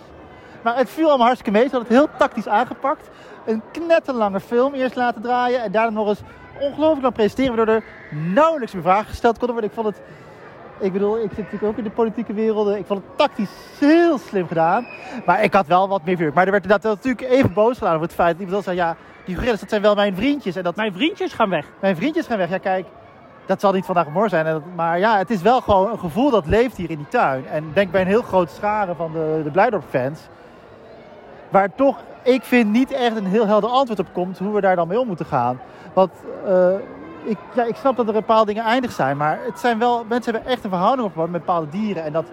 Maar 0.63 0.77
het 0.77 0.89
viel 0.89 1.07
allemaal 1.07 1.25
hartstikke 1.25 1.59
mee. 1.59 1.69
Ze 1.69 1.75
hadden 1.75 1.97
het 1.97 2.07
heel 2.07 2.17
tactisch 2.17 2.47
aangepakt. 2.47 3.09
Een 3.45 3.61
knetterlange 3.71 4.39
film 4.39 4.73
eerst 4.73 4.95
laten 4.95 5.21
draaien 5.21 5.63
en 5.63 5.71
daarna 5.71 5.91
nog 5.91 6.07
eens 6.07 6.21
ongelooflijk 6.59 7.05
aan 7.05 7.11
presenteren, 7.11 7.55
waardoor 7.55 7.75
er 7.75 7.83
nauwelijks 8.09 8.73
meer 8.73 8.83
vragen 8.83 9.05
gesteld 9.05 9.37
konden 9.37 9.55
worden. 9.55 9.69
Ik 9.69 9.75
vond 9.75 9.87
het, 9.87 10.05
ik 10.81 10.93
bedoel, 10.93 11.17
ik 11.17 11.29
zit 11.29 11.37
natuurlijk 11.37 11.63
ook 11.63 11.77
in 11.77 11.83
de 11.83 11.89
politieke 11.89 12.33
wereld. 12.33 12.75
Ik 12.75 12.85
vond 12.85 13.03
het 13.03 13.17
tactisch 13.17 13.49
heel 13.79 14.17
slim 14.17 14.47
gedaan. 14.47 14.87
Maar 15.25 15.43
ik 15.43 15.53
had 15.53 15.67
wel 15.67 15.87
wat 15.87 16.05
meer 16.05 16.17
vuur. 16.17 16.31
Maar 16.33 16.45
er 16.45 16.51
werd 16.51 16.83
natuurlijk 16.83 17.21
even 17.21 17.53
boos 17.53 17.77
gedaan 17.77 17.93
over 17.93 18.05
het 18.05 18.15
feit 18.15 18.37
dat 18.37 18.45
iemand 18.45 18.63
zei, 18.63 18.75
ja, 18.75 18.95
die 19.25 19.35
gorillas, 19.35 19.59
dat 19.59 19.69
zijn 19.69 19.81
wel 19.81 19.95
mijn 19.95 20.15
vriendjes. 20.15 20.55
En 20.55 20.63
dat, 20.63 20.75
mijn 20.75 20.93
vriendjes 20.93 21.33
gaan 21.33 21.49
weg. 21.49 21.65
Mijn 21.79 21.95
vriendjes 21.95 22.27
gaan 22.27 22.37
weg. 22.37 22.49
Ja, 22.49 22.57
kijk, 22.57 22.85
dat 23.45 23.59
zal 23.59 23.71
niet 23.71 23.85
vandaag 23.85 24.09
morgen 24.09 24.29
zijn. 24.29 24.61
Maar 24.75 24.99
ja, 24.99 25.17
het 25.17 25.29
is 25.29 25.41
wel 25.41 25.61
gewoon 25.61 25.91
een 25.91 25.99
gevoel 25.99 26.29
dat 26.29 26.45
leeft 26.45 26.77
hier 26.77 26.89
in 26.89 26.97
die 26.97 27.07
tuin. 27.07 27.47
En 27.47 27.71
denk 27.73 27.91
bij 27.91 28.01
een 28.01 28.07
heel 28.07 28.21
groot 28.21 28.49
schare 28.49 28.95
van 28.95 29.11
de, 29.11 29.41
de 29.43 29.51
Blijdorp-fans. 29.51 30.19
Waar 31.49 31.75
toch, 31.75 31.97
ik 32.23 32.43
vind, 32.43 32.71
niet 32.71 32.91
echt 32.91 33.15
een 33.15 33.25
heel 33.25 33.47
helder 33.47 33.69
antwoord 33.69 33.99
op 33.99 34.07
komt 34.13 34.37
hoe 34.37 34.53
we 34.53 34.61
daar 34.61 34.75
dan 34.75 34.87
mee 34.87 34.99
om 34.99 35.07
moeten 35.07 35.25
gaan. 35.25 35.59
Want 35.93 36.11
uh, 36.47 36.73
ik, 37.23 37.37
ja, 37.53 37.63
ik 37.63 37.75
snap 37.75 37.95
dat 37.97 38.07
er 38.07 38.13
bepaalde 38.13 38.45
dingen 38.45 38.63
eindig 38.63 38.91
zijn. 38.91 39.17
Maar 39.17 39.39
het 39.45 39.59
zijn 39.59 39.79
wel, 39.79 40.05
mensen 40.09 40.33
hebben 40.33 40.51
echt 40.51 40.63
een 40.63 40.69
verhouding 40.69 41.03
opgebouwd 41.05 41.29
met 41.31 41.45
bepaalde 41.45 41.69
dieren. 41.69 42.03
En 42.03 42.11
dat, 42.13 42.25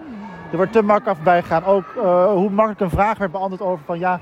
er 0.51 0.57
wordt 0.57 0.71
te 0.71 0.81
makkelijk 0.83 1.15
voorbij 1.15 1.41
gegaan. 1.41 1.63
Ook 1.65 1.93
uh, 1.97 2.25
hoe 2.25 2.49
makkelijk 2.49 2.79
een 2.79 2.89
vraag 2.89 3.17
werd 3.17 3.31
beantwoord 3.31 3.61
over 3.61 3.85
van 3.85 3.99
ja, 3.99 4.19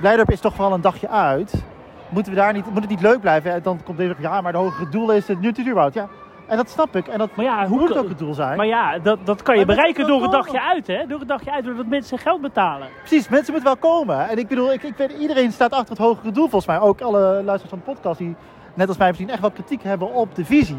Blijdorp 0.00 0.30
is 0.30 0.40
toch 0.40 0.54
vooral 0.54 0.74
een 0.74 0.80
dagje 0.80 1.08
uit. 1.08 1.64
moeten 2.08 2.32
we 2.32 2.38
daar 2.38 2.52
niet, 2.52 2.66
moet 2.66 2.80
het 2.80 2.90
niet 2.90 3.00
leuk 3.00 3.20
blijven? 3.20 3.52
En 3.52 3.62
dan 3.62 3.80
komt 3.84 3.98
deze 3.98 4.14
ja, 4.18 4.40
maar 4.40 4.52
de 4.52 4.58
hogere 4.58 4.88
doel 4.88 5.12
is 5.12 5.28
het 5.28 5.40
natuurbouw. 5.40 5.90
Ja, 5.92 6.08
en 6.46 6.56
dat 6.56 6.70
snap 6.70 6.96
ik. 6.96 7.06
En 7.08 7.18
dat 7.18 7.36
Maar 7.36 7.44
ja, 7.44 7.66
hoe 7.66 7.78
moet 7.78 7.88
kan- 7.88 7.98
ook 7.98 8.08
het 8.08 8.18
doel 8.18 8.34
zijn. 8.34 8.56
Maar 8.56 8.66
ja, 8.66 8.98
dat, 8.98 9.18
dat 9.26 9.42
kan 9.42 9.58
je 9.58 9.66
Maar 9.66 9.74
bereiken 9.74 10.06
door 10.06 10.22
een 10.22 10.30
dagje 10.30 10.60
uit, 10.62 10.86
hè? 10.86 11.06
Door 11.06 11.20
een 11.20 11.26
dagje 11.26 11.52
uit, 11.52 11.64
doordat 11.64 11.86
mensen 11.86 12.18
geld 12.18 12.40
betalen. 12.40 12.88
Precies, 12.98 13.28
mensen 13.28 13.52
moeten 13.52 13.72
wel 13.80 13.90
komen. 13.90 14.28
En 14.28 14.38
ik 14.38 14.48
bedoel, 14.48 14.72
ik, 14.72 14.82
ik 14.82 14.96
weet, 14.96 15.12
iedereen 15.12 15.52
staat 15.52 15.72
achter 15.72 15.88
het 15.88 15.98
hogere 15.98 16.30
doel 16.30 16.48
volgens 16.48 16.66
mij. 16.66 16.80
Ook 16.80 17.00
alle 17.00 17.20
luisteraars 17.20 17.68
van 17.68 17.78
de 17.78 17.84
podcast 17.84 18.18
die, 18.18 18.36
net 18.74 18.88
als 18.88 18.96
mij 18.96 19.06
misschien, 19.08 19.30
echt 19.30 19.40
wel 19.40 19.50
kritiek 19.50 19.82
hebben 19.82 20.12
op 20.12 20.34
de 20.34 20.44
visie. 20.44 20.76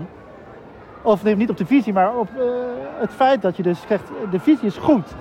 Of 1.02 1.24
nee, 1.24 1.36
niet 1.36 1.50
op 1.50 1.58
de 1.58 1.66
visie, 1.66 1.94
maar 1.94 2.16
op 2.18 2.28
eh, 2.38 2.44
het 3.00 3.12
feit 3.12 3.42
dat 3.42 3.58
je 3.58 3.64
dus 3.64 3.80
zegt, 3.88 4.04
de 4.32 4.40
visie 4.40 4.68
is 4.68 4.78
goed. 4.78 5.14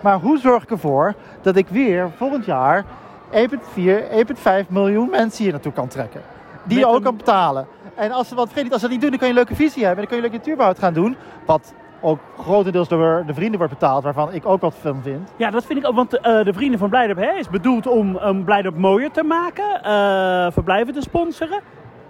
Maar 0.00 0.18
hoe 0.18 0.38
zorg 0.38 0.62
ik 0.62 0.70
ervoor 0.70 1.14
dat 1.42 1.56
ik 1.56 1.68
weer 1.68 2.10
volgend 2.16 2.44
jaar 2.44 2.84
1,4, 3.30 4.10
1,5 4.10 4.68
miljoen 4.68 5.10
mensen 5.10 5.42
hier 5.42 5.52
naartoe 5.52 5.72
kan 5.72 5.88
trekken? 5.88 6.20
Die 6.64 6.78
je 6.78 6.86
ook 6.86 6.96
een- 6.96 7.02
kan 7.02 7.16
betalen. 7.16 7.66
En 7.94 8.10
als 8.10 8.28
ze 8.28 8.34
wat 8.34 8.44
vergeet 8.46 8.62
niet, 8.62 8.72
als 8.72 8.80
ze 8.82 8.86
dat 8.88 8.96
niet 8.96 9.02
doen, 9.02 9.10
dan 9.10 9.18
kan 9.18 9.28
je 9.28 9.34
een 9.34 9.40
leuke 9.46 9.62
visie 9.62 9.84
hebben. 9.84 10.04
En 10.04 10.08
dan 10.10 10.12
kun 10.12 10.16
je 10.16 10.22
leuke 10.22 10.36
natuurbehoud 10.36 10.78
gaan 10.78 10.92
doen. 10.94 11.16
Wat 11.46 11.74
ook 12.00 12.18
grotendeels 12.38 12.88
door 12.88 13.22
de 13.26 13.34
vrienden 13.34 13.58
wordt 13.58 13.72
betaald, 13.78 14.04
waarvan 14.04 14.32
ik 14.32 14.46
ook 14.46 14.60
wat 14.60 14.74
van 14.80 15.00
vind. 15.02 15.32
Ja, 15.36 15.50
dat 15.50 15.64
vind 15.64 15.78
ik 15.78 15.86
ook, 15.86 15.94
want 15.94 16.18
eh, 16.20 16.44
de 16.44 16.52
Vrienden 16.52 16.78
van 16.78 16.88
Blijdorp 16.88 17.18
hè, 17.18 17.32
is 17.32 17.48
bedoeld 17.48 17.86
om 17.86 18.16
um, 18.16 18.44
Blijdorp 18.44 18.76
mooier 18.76 19.10
te 19.10 19.22
maken, 19.22 19.82
eh, 19.82 20.52
verblijven 20.52 20.94
te 20.94 21.00
sponsoren. 21.00 21.60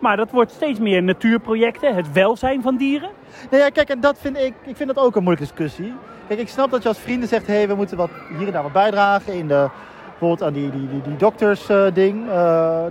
Maar 0.02 0.16
dat 0.16 0.30
wordt 0.30 0.50
steeds 0.50 0.78
meer 0.78 1.02
natuurprojecten, 1.02 1.94
het 1.94 2.12
welzijn 2.12 2.62
van 2.62 2.76
dieren. 2.76 3.11
Nee, 3.50 3.61
ja, 3.61 3.68
kijk, 3.68 3.88
en 3.88 4.00
dat 4.00 4.18
vind 4.18 4.37
ik, 4.37 4.54
ik 4.64 4.76
vind 4.76 4.94
dat 4.94 5.04
ook 5.04 5.16
een 5.16 5.23
moeilijke 5.23 5.54
discussie. 5.54 5.94
Kijk, 6.26 6.40
ik 6.40 6.49
snap 6.49 6.71
dat 6.71 6.82
je 6.82 6.88
als 6.88 6.99
vrienden 6.99 7.28
zegt, 7.28 7.47
hé, 7.47 7.54
hey, 7.54 7.68
we 7.68 7.75
moeten 7.75 7.97
wat 7.97 8.11
hier 8.38 8.47
en 8.47 8.52
daar 8.52 8.62
wat 8.62 8.73
bijdragen 8.73 9.32
in 9.32 9.49
de, 9.49 9.68
bijvoorbeeld 10.09 10.42
aan 10.42 10.52
die, 10.52 10.71
die, 10.71 10.88
die, 10.88 11.02
die 11.02 11.16
dokters-ding. 11.16 12.26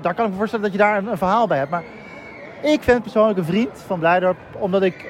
daar 0.02 0.14
kan 0.14 0.26
ik 0.26 0.32
me 0.32 0.38
voorstellen 0.38 0.64
dat 0.66 0.72
je 0.72 0.78
daar 0.78 0.98
een, 0.98 1.18
verhaal 1.18 1.48
bij 1.48 1.58
hebt. 1.58 1.70
Maar 1.70 1.84
ik 2.62 2.84
vind 2.84 3.02
persoonlijk 3.02 3.38
een 3.38 3.46
vriend 3.46 3.84
van 3.86 4.00
Blijdorp, 4.00 4.38
omdat 4.60 4.82
ik 4.82 5.06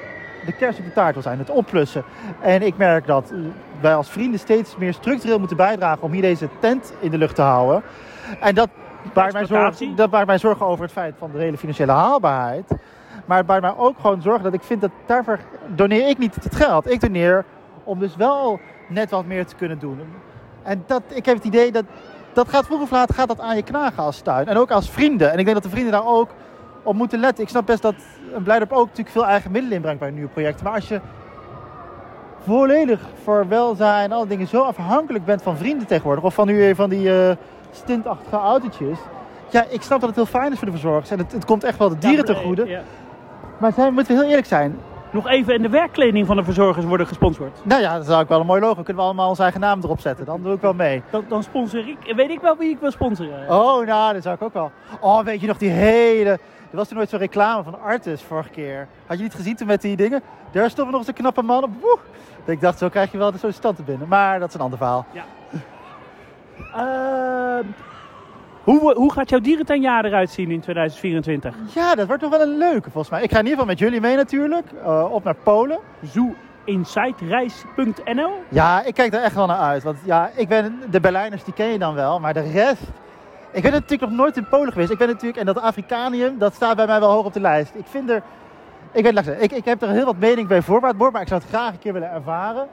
de 0.46 0.52
kerst 0.52 0.78
op 0.78 0.84
de 0.84 0.92
taart 0.92 1.14
wil 1.14 1.22
zijn, 1.22 1.38
het 1.38 1.50
opplussen. 1.50 2.04
En 2.40 2.62
ik 2.62 2.76
merk 2.76 3.06
dat 3.06 3.30
eh, 3.30 3.38
wij 3.80 3.94
als 3.94 4.10
vrienden 4.10 4.40
steeds 4.40 4.76
meer 4.76 4.92
structureel 4.92 5.38
moeten 5.38 5.56
bijdragen 5.56 6.02
om 6.02 6.12
hier 6.12 6.22
deze 6.22 6.48
tent 6.60 6.92
in 7.00 7.10
de 7.10 7.18
lucht 7.18 7.34
te 7.34 7.42
houden. 7.42 7.82
En 8.40 8.54
dat 8.54 8.68
baart 9.12 9.32
mij 9.32 9.46
zorgen, 9.46 9.96
dat 9.96 10.10
baart 10.10 10.26
mij 10.26 10.38
zorgen 10.38 10.66
over 10.66 10.84
het 10.84 10.92
feit 10.92 11.14
van 11.18 11.30
de 11.32 11.38
hele 11.38 11.58
financiële 11.58 11.92
haalbaarheid. 11.92 12.72
Maar 13.24 13.36
het 13.36 13.46
baart 13.46 13.62
mij 13.62 13.76
ook 13.76 13.98
gewoon 14.00 14.22
zorgen 14.22 14.42
dat 14.42 14.52
ik 14.52 14.62
vind 14.62 14.80
dat 14.80 14.90
daarvoor 15.06 15.38
doneer 15.74 16.08
ik 16.08 16.18
niet 16.18 16.34
het 16.34 16.54
geld. 16.54 16.90
Ik 16.90 17.00
doneer 17.00 17.44
om 17.84 17.98
dus 17.98 18.16
wel 18.16 18.60
net 18.88 19.10
wat 19.10 19.26
meer 19.26 19.46
te 19.46 19.54
kunnen 19.54 19.78
doen. 19.78 20.00
En 20.62 20.84
dat, 20.86 21.02
ik 21.08 21.24
heb 21.24 21.36
het 21.36 21.44
idee 21.44 21.72
dat 21.72 21.84
dat 22.32 22.48
gaat 22.48 22.66
vroeg 22.66 22.80
of 22.80 22.90
laat 22.90 23.14
gaat 23.14 23.28
dat 23.28 23.40
aan 23.40 23.56
je 23.56 23.62
knagen 23.62 24.02
als 24.02 24.20
tuin. 24.20 24.48
En 24.48 24.56
ook 24.56 24.70
als 24.70 24.90
vrienden. 24.90 25.32
En 25.32 25.38
ik 25.38 25.44
denk 25.44 25.56
dat 25.56 25.64
de 25.64 25.70
vrienden 25.70 25.92
daar 25.92 26.06
ook 26.06 26.28
op 26.82 26.94
moeten 26.94 27.20
letten. 27.20 27.44
Ik 27.44 27.50
snap 27.50 27.66
best 27.66 27.82
dat 27.82 27.94
een 28.34 28.42
Blijdorp 28.42 28.72
ook 28.72 28.86
natuurlijk 28.86 29.10
veel 29.10 29.26
eigen 29.26 29.50
middelen 29.50 29.76
inbrengt 29.76 30.00
bij 30.00 30.10
nieuwe 30.10 30.28
projecten. 30.28 30.64
Maar 30.64 30.74
als 30.74 30.88
je 30.88 31.00
volledig 32.44 33.00
voor 33.22 33.48
welzijn 33.48 34.04
en 34.04 34.16
alle 34.16 34.26
dingen 34.26 34.46
zo 34.46 34.62
afhankelijk 34.62 35.24
bent 35.24 35.42
van 35.42 35.56
vrienden 35.56 35.86
tegenwoordig. 35.86 36.24
Of 36.24 36.34
van, 36.34 36.46
nu, 36.46 36.74
van 36.74 36.90
die 36.90 37.28
eh, 37.28 37.36
stintachtige 37.72 38.36
autootjes. 38.36 38.98
Ja, 39.50 39.64
ik 39.68 39.82
snap 39.82 40.00
dat 40.00 40.08
het 40.08 40.16
heel 40.16 40.40
fijn 40.40 40.52
is 40.52 40.58
voor 40.58 40.66
de 40.66 40.72
verzorgers. 40.72 41.10
En 41.10 41.18
het, 41.18 41.32
het 41.32 41.44
komt 41.44 41.64
echt 41.64 41.78
wel 41.78 41.88
de 41.88 41.98
dieren 41.98 42.24
ten 42.24 42.36
goede. 42.36 42.66
Ja. 42.66 42.82
Maar 43.58 43.72
zijn, 43.72 43.94
moeten 43.94 44.14
we 44.14 44.20
heel 44.20 44.28
eerlijk 44.28 44.46
zijn. 44.46 44.78
Nog 45.10 45.28
even, 45.28 45.54
en 45.54 45.62
de 45.62 45.68
werkkleding 45.68 46.26
van 46.26 46.36
de 46.36 46.44
verzorgers 46.44 46.84
worden 46.84 47.06
gesponsord. 47.06 47.60
Nou 47.64 47.80
ja, 47.80 47.96
dat 47.96 48.06
zou 48.06 48.22
ik 48.22 48.28
wel 48.28 48.40
een 48.40 48.46
mooi 48.46 48.60
logo. 48.60 48.74
Kunnen 48.82 48.96
we 48.96 49.02
allemaal 49.02 49.28
onze 49.28 49.42
eigen 49.42 49.60
naam 49.60 49.80
erop 49.82 50.00
zetten. 50.00 50.24
Dan 50.24 50.42
doe 50.42 50.54
ik 50.54 50.60
wel 50.60 50.72
mee. 50.72 51.02
Dan, 51.10 51.24
dan 51.28 51.42
sponsor 51.42 51.88
ik, 51.88 52.14
weet 52.16 52.30
ik 52.30 52.40
wel 52.40 52.56
wie 52.56 52.70
ik 52.70 52.78
wil 52.78 52.90
sponsoren. 52.90 53.50
Oh, 53.50 53.86
nou, 53.86 54.12
dat 54.12 54.22
zou 54.22 54.34
ik 54.34 54.42
ook 54.42 54.52
wel. 54.52 54.70
Oh, 55.00 55.24
weet 55.24 55.40
je 55.40 55.46
nog 55.46 55.58
die 55.58 55.70
hele... 55.70 56.30
Er 56.70 56.78
was 56.78 56.88
toen 56.88 56.96
nooit 56.96 57.08
zo'n 57.08 57.18
reclame 57.18 57.62
van 57.62 57.80
Artis 57.80 58.22
vorige 58.22 58.48
keer. 58.48 58.88
Had 59.06 59.16
je 59.16 59.22
niet 59.22 59.34
gezien 59.34 59.56
toen 59.56 59.66
met 59.66 59.82
die 59.82 59.96
dingen? 59.96 60.22
Daar 60.50 60.70
stond 60.70 60.90
nog 60.90 60.98
eens 60.98 61.08
een 61.08 61.14
knappe 61.14 61.42
man 61.42 61.64
op. 61.64 61.70
Woe! 61.80 61.98
Ik 62.44 62.60
dacht, 62.60 62.78
zo 62.78 62.88
krijg 62.88 63.12
je 63.12 63.18
wel 63.18 63.32
de 63.32 63.38
sollicitanten 63.38 63.84
binnen. 63.84 64.08
Maar 64.08 64.38
dat 64.38 64.48
is 64.48 64.54
een 64.54 64.60
ander 64.60 64.78
verhaal. 64.78 65.06
Ehm, 65.12 65.22
hoe, 68.64 68.94
hoe 68.94 69.12
gaat 69.12 69.30
jouw 69.30 69.40
dierentuinjaar 69.40 70.04
eruit 70.04 70.30
zien 70.30 70.50
in 70.50 70.60
2024? 70.60 71.54
Ja, 71.74 71.94
dat 71.94 72.06
wordt 72.06 72.22
nog 72.22 72.30
wel 72.30 72.40
een 72.40 72.58
leuke 72.58 72.90
volgens 72.90 73.10
mij. 73.10 73.22
Ik 73.22 73.30
ga 73.30 73.38
in 73.38 73.44
ieder 73.44 73.58
geval 73.58 73.74
met 73.74 73.78
jullie 73.78 74.00
mee 74.00 74.16
natuurlijk. 74.16 74.66
eh, 74.84 75.12
op 75.12 75.24
naar 75.24 75.34
Polen. 75.34 75.78
Zooinsightreis.nl 76.02 78.30
Ja, 78.48 78.82
ik 78.84 78.94
kijk 78.94 79.14
er 79.14 79.22
echt 79.22 79.34
wel 79.34 79.46
naar 79.46 79.58
uit. 79.58 79.82
Want 79.82 79.98
ja, 80.04 80.30
ik 80.34 80.48
ben, 80.48 80.80
de 80.90 81.00
Berlijners 81.00 81.44
die 81.44 81.54
ken 81.54 81.66
je 81.66 81.78
dan 81.78 81.94
wel. 81.94 82.20
Maar 82.20 82.34
de 82.34 82.50
rest... 82.52 82.82
Ik 83.50 83.62
ben 83.62 83.72
natuurlijk 83.72 84.10
nog 84.10 84.20
nooit 84.20 84.36
in 84.36 84.48
Polen 84.48 84.72
geweest. 84.72 84.90
Ik 84.90 84.98
ben 84.98 85.08
natuurlijk... 85.08 85.38
En 85.38 85.46
dat 85.46 85.60
Afrikanium, 85.60 86.38
dat 86.38 86.54
staat 86.54 86.76
bij 86.76 86.86
mij 86.86 87.00
wel 87.00 87.10
hoog 87.10 87.24
op 87.24 87.32
de 87.32 87.40
lijst. 87.40 87.74
Ik 87.74 87.86
vind 87.86 88.10
er... 88.10 88.22
Ik, 88.92 89.02
weet, 89.02 89.26
ik, 89.40 89.52
ik, 89.52 89.64
heb 89.64 89.82
er 89.82 89.88
heel 89.88 90.04
wat 90.04 90.16
mening 90.16 90.48
bij 90.48 90.62
voorbaat, 90.62 90.96
maar 90.96 91.20
ik 91.20 91.28
zou 91.28 91.40
het 91.40 91.48
graag 91.48 91.72
een 91.72 91.78
keer 91.78 91.92
willen 91.92 92.10
ervaren. 92.10 92.66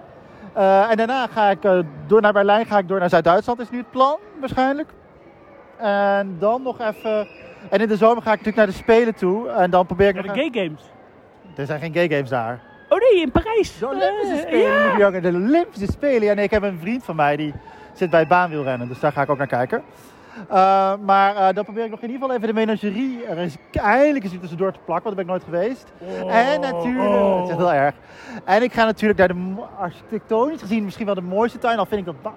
Eh, 0.60 0.90
en 0.92 0.98
daarna 0.98 1.28
ga 1.28 1.50
ik 1.50 1.64
eh, 1.64 1.80
door 2.08 2.22
naar 2.22 2.34
Berlijn, 2.34 2.66
ga 2.66 2.78
ik 2.78 2.88
door 2.88 3.00
naar 3.00 3.10
Zuid-Duitsland, 3.10 3.60
is 3.60 3.70
nu 3.70 3.78
het 3.78 3.92
plan 3.92 4.18
waarschijnlijk. 4.40 4.90
En 5.78 6.36
dan 6.40 6.62
nog 6.62 6.80
even... 6.80 7.28
En 7.70 7.80
in 7.80 7.88
de 7.88 7.98
zomer 7.98 8.24
ga 8.24 8.34
ik 8.34 8.38
natuurlijk 8.38 8.56
naar 8.58 8.66
de 8.66 8.72
Spelen 8.72 9.16
toe. 9.16 9.50
En 9.50 9.70
dan 9.70 9.86
probeer 9.86 10.08
ik 10.08 10.14
Naar 10.16 10.24
de 10.24 10.50
gay 10.52 10.64
games. 10.64 10.82
Er 11.56 11.66
zijn 11.66 11.80
geen 11.80 11.94
gay 11.94 12.10
games 12.10 12.30
daar. 12.30 12.60
Oh 12.90 13.00
nee, 13.00 13.22
in 13.22 13.32
Parijs. 13.32 13.78
De 13.78 13.88
Olympische 13.88 14.34
Eh, 14.34 14.40
Spelen, 14.42 14.98
ja. 14.98 15.20
de 15.20 15.28
Olympische 15.28 15.92
Spelen. 15.92 16.24
Ja, 16.24 16.34
nee, 16.34 16.44
ik 16.44 16.52
heb 16.52 16.64
een 16.64 16.80
vriend 16.80 17.04
van 17.04 17.16
mij 17.16 17.36
die 17.36 17.54
zit 17.94 18.10
bij 18.10 18.28
baanwielrennen, 18.28 18.88
dus 18.88 19.00
daar 19.00 19.12
ga 19.12 19.22
ik 19.22 19.30
ook 19.30 19.38
naar 19.38 19.48
kijken. 19.48 19.84
Eh, 20.50 20.94
maar 21.06 21.36
eh, 21.36 21.54
dan 21.54 21.64
probeer 21.64 21.84
ik 21.84 21.90
nog 21.90 22.00
in 22.02 22.10
ieder 22.10 22.22
geval 22.22 22.36
even 22.36 22.48
de 22.48 22.54
menagerie 22.54 23.26
er 23.26 23.38
eens 23.38 23.58
eindelijk 23.72 24.24
eens 24.24 24.34
tussendoor 24.40 24.72
te 24.72 24.80
plakken, 24.86 25.04
want 25.04 25.16
daar 25.16 25.26
ben 25.26 25.36
ik 25.36 25.52
nooit 25.52 25.62
geweest. 25.64 25.92
en 26.28 26.62
natuurlijk, 26.62 27.10
oh. 27.10 27.42
het 27.42 27.50
is 27.50 27.56
heel 27.56 27.74
erg. 27.74 27.96
En 28.44 28.64
ik 28.64 28.74
ga 28.74 28.86
natuurlijk 28.86 29.20
naar 29.20 29.28
de 29.28 29.56
architectonisch 29.80 30.62
gezien 30.62 30.84
misschien 30.84 31.06
wel 31.06 31.16
de 31.16 31.22
mooiste 31.22 31.58
tuin, 31.58 31.78
al 31.78 31.86
vind 31.86 32.08
ik 32.08 32.14
dat... 32.24 32.34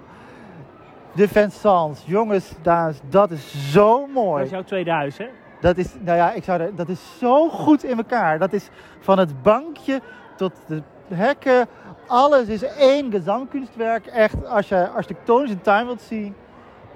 De 1.14 1.28
Vincents, 1.28 2.02
jongens, 2.06 2.52
dames, 2.62 3.00
dat 3.08 3.30
is 3.30 3.72
zo 3.72 3.98
Dat 4.00 4.08
mooi. 4.08 4.44
is 4.44 4.50
jouw 4.50 4.62
tweede 4.62 4.90
huis, 4.90 5.18
hè? 5.18 5.28
Dat 5.60 5.76
is, 5.76 5.94
nou 6.00 6.16
ja, 6.16 6.32
ik 6.32 6.44
zou 6.44 6.60
er, 6.60 6.74
dat 6.74 6.88
is 6.88 7.18
zo 7.18 7.48
goed 7.48 7.84
in 7.84 7.96
elkaar. 7.96 8.38
Dat 8.38 8.52
is 8.52 8.68
van 9.00 9.18
het 9.18 9.42
bankje 9.42 10.00
tot 10.36 10.52
de 10.66 10.82
hekken. 11.14 11.66
Alles 12.06 12.48
is 12.48 12.62
één 12.62 13.10
gezangkunstwerk. 13.10 14.06
Echt, 14.06 14.46
als 14.46 14.68
je 14.68 14.88
architectonisch 14.88 15.50
een 15.50 15.60
tuin 15.60 15.86
wilt 15.86 16.00
zien, 16.00 16.34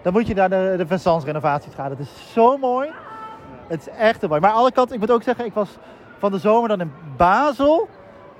dan 0.07 0.15
moet 0.15 0.27
je 0.27 0.35
naar 0.35 0.49
de, 0.51 0.75
de 0.77 0.87
Vincents 0.87 1.25
renovaties 1.25 1.75
gaan. 1.75 1.89
Dat 1.89 1.99
is 1.99 2.33
zo 2.33 2.57
mooi. 2.57 2.91
Het 3.67 3.81
is 3.81 3.89
echt 3.89 4.21
heel 4.21 4.29
mooi. 4.29 4.41
Maar 4.41 4.51
aan 4.51 4.57
de 4.57 4.63
andere 4.63 4.81
kant, 4.81 4.93
ik 4.93 4.99
moet 4.99 5.11
ook 5.11 5.23
zeggen, 5.23 5.45
ik 5.45 5.53
was 5.55 5.77
van 6.19 6.33
de 6.33 6.39
zomer 6.39 6.69
dan 6.69 6.81
in 6.81 6.93
Basel. 7.17 7.89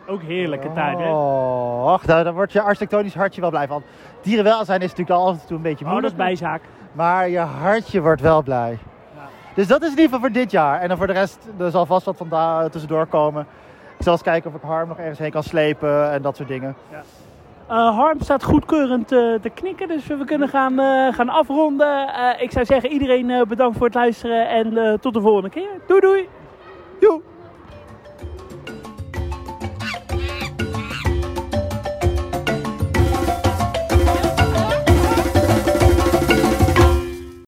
Ook 0.07 0.23
heerlijke 0.23 0.73
tuin, 0.73 0.99
hè? 0.99 1.11
Oh, 1.11 1.87
ach, 1.93 2.05
daar, 2.05 2.25
daar 2.25 2.35
wordt 2.35 2.53
je 2.53 2.61
architectonisch 2.61 3.15
hartje 3.15 3.41
wel 3.41 3.51
blij 3.51 3.67
van. 3.67 3.83
Dierenwelzijn 4.23 4.81
is 4.81 4.91
natuurlijk 4.91 5.19
al 5.19 5.27
af 5.27 5.41
en 5.41 5.47
toe 5.47 5.57
een 5.57 5.63
beetje 5.63 5.85
Oh, 5.85 5.91
dat 5.91 6.01
moeilijk. 6.01 6.13
is 6.13 6.27
bijzaak. 6.27 6.63
Maar 6.93 7.29
je 7.29 7.39
hartje 7.39 8.01
wordt 8.01 8.21
wel 8.21 8.43
blij. 8.43 8.79
Ja. 9.15 9.23
Dus 9.55 9.67
dat 9.67 9.83
is 9.83 9.91
in 9.91 9.91
ieder 9.91 10.05
geval 10.05 10.21
voor 10.21 10.33
dit 10.33 10.51
jaar. 10.51 10.81
En 10.81 10.89
dan 10.89 10.97
voor 10.97 11.07
de 11.07 11.13
rest, 11.13 11.39
er 11.59 11.71
zal 11.71 11.87
vast 11.87 12.05
wat 12.05 12.17
van 12.17 12.29
daar 12.29 12.71
tussendoor 12.71 13.07
komen. 13.07 13.47
Ik 13.99 14.03
zal 14.03 14.13
eens 14.13 14.23
kijken 14.23 14.51
of 14.51 14.57
ik 14.57 14.63
Harm 14.69 14.89
nog 14.89 14.99
ergens 14.99 15.19
heen 15.19 15.31
kan 15.31 15.43
slepen 15.43 16.11
en 16.11 16.23
dat 16.23 16.37
soort 16.37 16.49
dingen. 16.49 16.77
Eh, 17.69 17.97
Harm 17.97 18.21
staat 18.21 18.45
goedkeurend 18.45 19.13
eh, 19.13 19.35
te 19.35 19.51
knikken, 19.55 19.89
dus 19.89 20.07
we 20.07 20.25
kunnen 20.25 20.49
gaan, 20.49 20.79
eh, 20.79 21.15
gaan 21.15 21.29
afronden. 21.29 22.09
Ik 22.39 22.51
zou 22.51 22.65
zeggen, 22.65 22.91
iedereen 22.91 23.45
bedankt 23.49 23.77
voor 23.77 23.87
het 23.87 23.95
luisteren 23.95 24.49
en 24.49 25.01
tot 25.01 25.15
de 25.15 25.21
volgende 25.21 25.51
keer. 25.51 25.71
Doei 25.87 26.01
doei! 26.01 26.29
Joe! 27.01 27.21